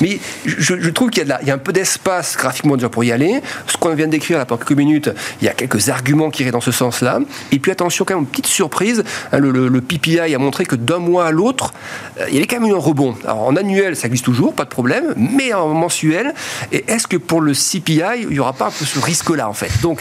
[0.00, 3.12] Mais je, je trouve qu'il y a, y un peu d'espace graphiquement déjà pour y
[3.12, 3.40] aller.
[3.66, 5.10] Ce qu'on vient de décrire là pendant quelques minutes,
[5.40, 7.20] il y a quelques arguments qui iraient dans ce sens-là.
[7.52, 10.76] Et puis attention, quand même, petite surprise, hein, le, le- le PPI a montré que
[10.76, 11.72] d'un mois à l'autre,
[12.20, 13.14] euh, il y avait quand même eu un rebond.
[13.24, 16.34] Alors en annuel, ça existe toujours, pas de problème, mais en mensuel,
[16.72, 19.54] et est-ce que pour le CPI, il n'y aura pas un peu ce risque-là en
[19.54, 19.70] fait?
[19.82, 20.00] Donc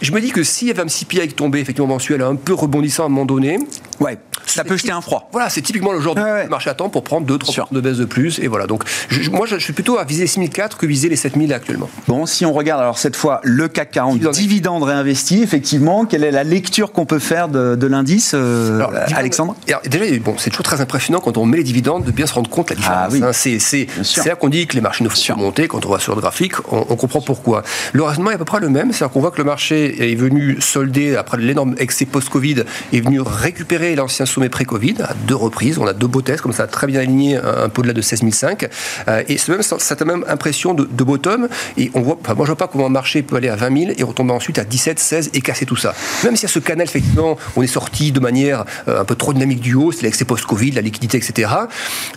[0.00, 0.42] je me dis que
[0.80, 3.58] un CPI qui tombait effectivement mensuel un peu rebondissant à un moment donné,
[4.00, 5.28] Ouais, ça peut jeter un froid.
[5.32, 6.48] voilà, c'est typiquement le genre de Ouais, ouais.
[6.48, 7.68] marché à temps pour prendre 2-3 Sûr.
[7.72, 8.38] de baisse de plus.
[8.38, 11.16] Et voilà, donc je- moi je, suis plutôt à viser les 6004 que viser les
[11.16, 11.88] 7000 actuellement.
[12.06, 14.34] Bon, si on regarde alors cette fois le CAC 40, Dividende.
[14.34, 18.92] dividende réinvesti, effectivement, quelle est la lecture qu'on peut faire de, de l'indice, euh, Alors,
[19.14, 19.56] Alexandre?
[19.68, 22.34] Alors, Déjà, bon, c'est toujours très impressionnant quand on met les dividendes de bien se
[22.34, 22.98] rendre compte de la différence.
[23.06, 23.22] Ah oui.
[23.22, 23.32] hein.
[23.32, 25.68] c'est là qu'on dit que les marchés ne font pas monter.
[25.68, 27.62] Quand on voit sur le graphique, on, on comprend pourquoi.
[27.92, 28.92] Le raisonnement est à peu près le même.
[28.92, 33.20] C'est-à-dire qu'on voit que le marché est venu solder, après l'énorme excès post-Covid, est venu
[33.20, 35.78] récupérer l'ancien sommet pré-Covid à deux reprises.
[35.78, 38.20] On a deux beaux tests, comme ça, très bien aligné, un, peu au-delà de 16
[38.30, 38.46] 500.
[39.08, 41.48] Euh, et c'est même cette même impression de, de bottom.
[41.76, 43.78] Et on voit, enfin, moi, je vois pas comment un marché peut aller à 20
[43.78, 45.94] 000 et retomber ensuite à 17, 16 et casser tout ça.
[46.24, 49.32] Même y a ce canal, effectivement, on est sorti de manière euh, un peu trop
[49.32, 51.50] dynamique du haut, c'est l'excès post-Covid, la liquidité, etc.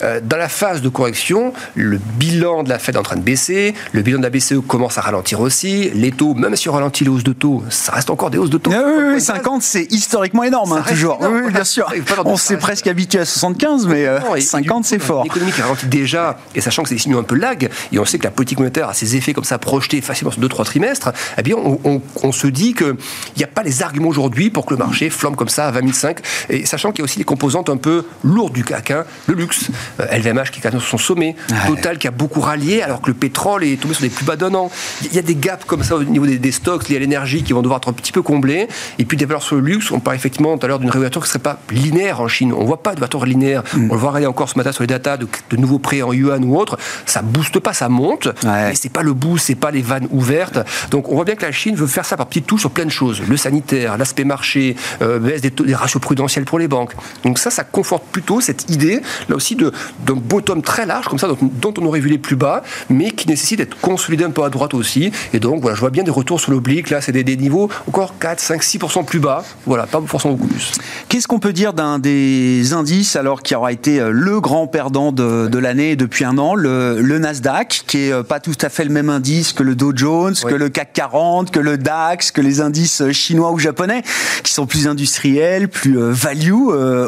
[0.02, 3.22] Euh, dans la phase de correction, le bilan de la Fed est en train de
[3.22, 6.72] baisser, le bilan de la BCE commence à ralentir aussi, les taux, même si on
[6.72, 8.70] ralentit les hausses de taux, ça reste encore des hausses de taux.
[8.74, 11.18] Ah oui, oui, Point oui, de 50, c'est historiquement énorme, hein, toujours.
[11.20, 11.52] énorme, oui.
[11.62, 11.86] Bien sûr.
[12.24, 14.98] On s'est presque habitué à 75, mais euh, Non, et- et 50, du coup, c'est
[14.98, 15.20] fort.
[15.24, 17.98] Une économie qui ralentit déjà, et sachant que c'est des signaux un peu lag, et
[17.98, 20.64] on sait que la politique monétaire a ses effets comme ça projetés facilement sur 2-3
[20.64, 22.94] trimestres, eh bien, on, on- on se dit qu'il
[23.36, 25.92] n'y a pas les arguments aujourd'hui pour que le marché flambe comme ça à 20
[25.92, 26.14] 500,
[26.50, 29.34] et sachant qu'il y a aussi des composantes un peu lourdes du CAC, hein, le
[29.34, 29.66] luxe,
[30.00, 31.36] euh, LVMH qui est quand même sur son sommet,
[31.66, 34.36] Total qui a beaucoup rallié, alors que le pétrole est tombé sur des plus bas
[34.36, 34.70] d'un an.
[35.02, 37.42] Il y a des gaps comme ça au niveau des, des stocks liés à l'énergie
[37.42, 39.90] qui vont devoir être un petit peu comblés, et puis des valeurs sur le luxe,
[39.90, 42.52] on parle effectivement tout à l'heure d'une réouverture qui ne serait pas linéaire en Chine.
[42.52, 43.62] On ne voit pas de réouverture linéaire.
[43.74, 43.90] Mm.
[43.90, 46.44] On le voit encore ce matin sur les datas de, de nouveaux prêts en yuan
[46.44, 46.78] ou autre.
[47.06, 48.26] Ça booste pas, ça monte.
[48.26, 48.68] Ouais.
[48.68, 50.58] Mais c'est pas le boost, c'est pas les vannes ouvertes.
[50.90, 52.84] Donc on voit bien que la Chine veut faire ça par petites touches sur plein
[52.84, 53.22] de choses.
[53.26, 56.92] Le sanitaire, l'aspect marché, euh, baisse des, taux- des ratios prudentiels pour les banques.
[57.24, 59.70] Donc ça, ça conforte plutôt cette idée, là aussi, d'un
[60.14, 63.28] bottom très large, comme ça, dont, dont on aurait vu les plus bas, mais qui
[63.28, 65.10] nécessite d'être consolidé un peu à droite aussi.
[65.32, 66.90] Et donc voilà, je vois bien des retours sur l'oblique.
[66.90, 69.44] Là, c'est des, des niveaux encore 4, 5, 6% plus bas.
[69.66, 70.72] Voilà, pas forcément beaucoup plus.
[71.08, 75.10] Qu'est-ce qu'on peut dire d'un des indices alors qui aura été euh, le grand perdant
[75.10, 78.68] de, de l'année depuis un an, le, le Nasdaq, qui est euh, pas tout à
[78.68, 80.52] fait le même indice que le Dow Jones, Oui.
[80.52, 84.02] que le CAC 40, que le DAX, que les indices euh, chinois ou japonais,
[84.44, 86.52] qui sont plus industriels, plus value.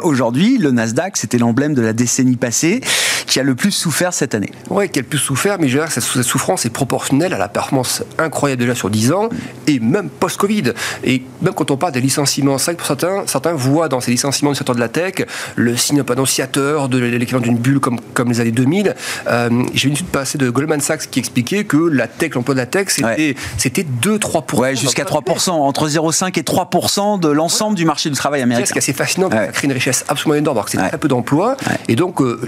[0.02, 2.80] Aujourd'hui, le Nasdaq, c'était l'emblème de la décennie passée,
[3.26, 4.50] qui a le plus souffert cette année.
[4.70, 7.38] Oui, qui a le plus souffert, mais je dirais que cette souffrance est proportionnelle à
[7.38, 9.28] la performance incroyable déjà sur 10 ans,
[9.68, 10.72] et même post-Covid.
[11.04, 14.50] Et même quand on parle des licenciements, c'est que certains, certains voient dans ces licenciements
[14.52, 15.14] du secteur de la tech
[15.56, 18.94] le signe annonciateur de l'équivalent d'une bulle comme, comme les années 2000.
[19.28, 22.60] Euh, J'ai une étude passée de Goldman Sachs qui expliquait que la tech, l'emploi de
[22.60, 23.34] la tech, c'était Ouais.
[23.58, 24.58] c'était 2-3%.
[24.60, 28.66] Ouais, jusqu'à 3%, entre 0,5 et 3% de l'ensemble du marché du travail C'est américain.
[28.66, 30.98] ce qui est assez fascinant, ça crée une richesse absolument énorme, alors que c'est très
[30.98, 31.56] peu d'emplois.
[31.88, 32.40] Et donc, euh,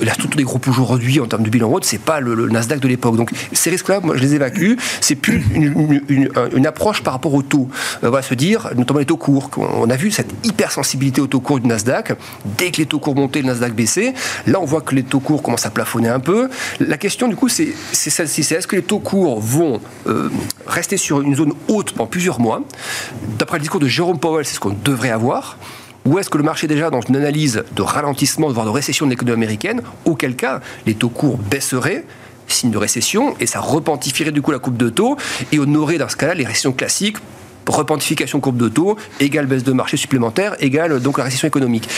[0.00, 2.80] la structure des groupes aujourd'hui, en termes de bilan haute, c'est pas le, le Nasdaq
[2.80, 3.16] de l'époque.
[3.16, 4.74] Donc, ces risques-là, moi, je les évacue.
[5.00, 7.68] C'est plus une, une- une- une approche par rapport aux taux.
[8.04, 9.50] Euh, on va se dire, notamment les taux courts.
[9.56, 12.12] On a vu cette hypersensibilité aux taux courts du Nasdaq.
[12.44, 14.14] Dès que les taux courts montaient, le Nasdaq baissait.
[14.46, 16.48] Là, on voit que les taux courts commencent à plafonner un peu.
[16.80, 18.44] La question, du coup, c'est c'est celle-ci.
[18.44, 20.28] C'est est-ce que les taux courts vont euh,
[20.66, 22.62] rester sur une zone haute pendant plusieurs mois?
[23.38, 25.58] D'après le discours de Jérôme Powell, c'est ce qu'on devrait avoir.
[26.04, 29.04] Ou est-ce que le marché est déjà dans une analyse de ralentissement, voire de récession
[29.04, 29.82] de l'économie américaine?
[30.06, 32.04] Auquel cas, les taux courts baisseraient,
[32.46, 35.16] signe de récession, et ça repentifierait du coup la coupe de taux,
[35.52, 37.18] et on aurait dans ce cas-là les récessions classiques
[37.68, 41.88] repentification courbe de taux, égale baisse de marché supplémentaire, égale donc la récession économique.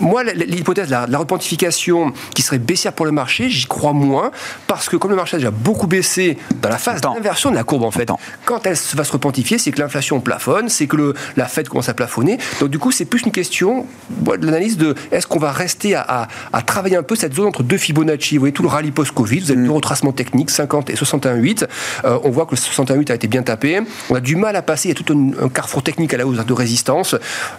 [0.00, 4.30] Moi, l'hypothèse de la, repentification qui serait baissière pour le marché, j'y crois moins,
[4.66, 7.64] parce que comme le marché a déjà beaucoup baissé dans la phase d'inversion de la
[7.64, 8.18] courbe en fait, Attends.
[8.44, 11.88] quand elle va se repentifier, c'est que l'inflation plafonne, c'est que le, la Fed commence
[11.88, 12.38] à plafonner.
[12.60, 16.02] Donc du coup, c'est plus une question de l'analyse de est-ce qu'on va rester à,
[16.02, 18.36] à- à travailler un peu cette zone entre deux Fibonacci?
[18.36, 19.66] Vous voyez tout le rallye post-Covid, vous avez Mm.
[19.66, 21.66] deux retracements techniques, 50 et 61,8.
[22.04, 23.80] Euh, on voit que le 61,8 a été bien tapé.
[24.10, 26.26] On a du mal à passer, il y a un, un carrefour technique à la
[26.26, 27.16] hausse de résistance.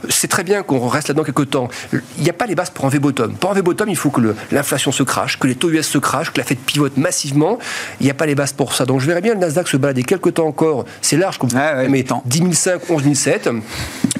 [0.10, 1.68] C'est très bien qu'on reste là-dedans quelques temps.
[1.94, 3.36] Il n'y a pas les bases pour un V-bottom.
[3.36, 6.32] Pour un V-bottom, il faut que l'inflation se crache, que les taux US se crachent,
[6.32, 7.58] que la Fed pivote massivement.
[8.00, 8.86] Il n'y a pas les bases pour ça.
[8.86, 10.86] Donc je verrais bien le Nasdaq se balader quelques temps encore.
[11.02, 12.22] C'est large comme Ouais, ouais, mais temps.
[12.26, 13.50] 10 005, 11 007,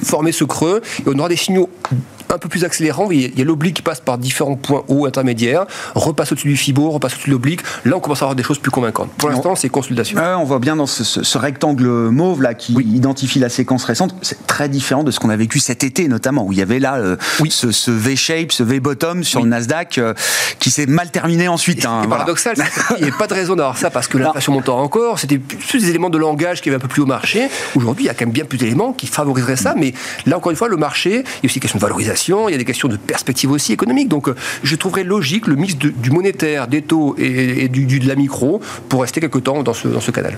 [0.04, 1.70] former ce creux, et on aura des signaux
[2.34, 3.10] un peu plus accélérant.
[3.12, 6.92] Il y a l'oblique qui passe par différents points hauts intermédiaires, repasse au-dessus du FIBO,
[6.92, 7.62] repasse au-dessus de l'oblique.
[7.86, 9.12] Là, on commence à avoir des choses plus convaincantes.
[9.18, 10.20] Pour l'instant, c'est consultation.
[10.20, 14.70] on voit bien dans ce, rectangle mauve là qui identifie la séquence récente, c'est très
[14.70, 17.18] différent de ce qu'on a vécu cet été notamment, où il y avait là euh,
[17.40, 17.52] oui.
[17.52, 20.14] ce, V-shape, ce V-bottom sur le Nasdaq euh,
[20.60, 21.86] qui s'est mal terminé ensuite.
[21.86, 22.56] Hein, paradoxal,
[22.98, 25.82] il n'y a pas de raison d'avoir ça parce que l'inflation montant encore, c'était plus
[25.82, 27.48] des éléments de langage qui avaient un peu plus au marché.
[27.76, 29.94] Aujourd'hui, il y a quand même bien plus d'éléments qui favoriseraient ça, mais
[30.26, 32.52] là encore une fois, le marché, il y a aussi des questions de valorisation, il
[32.52, 34.10] y a des questions de perspective aussi économique.
[34.10, 38.16] Donc euh, je trouverais logique le mix du monétaire, des taux et, du, de la
[38.16, 40.38] micro pour rester quelque temps dans ce, dans ce canal.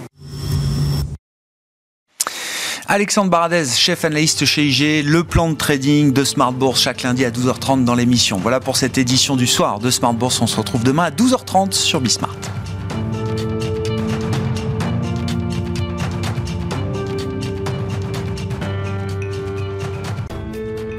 [2.89, 7.25] Alexandre Baradez, chef analyste chez IG, le plan de trading de Smart Bourse chaque lundi
[7.25, 8.37] à 12h30 dans l'émission.
[8.37, 10.41] Voilà pour cette édition du soir de Smart Bourse.
[10.41, 12.37] On se retrouve demain à 12h30 sur Bismart.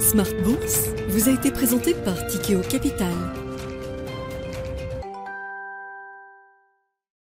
[0.08, 3.12] Smart Bourse vous a été présenté par Tikeo Capital.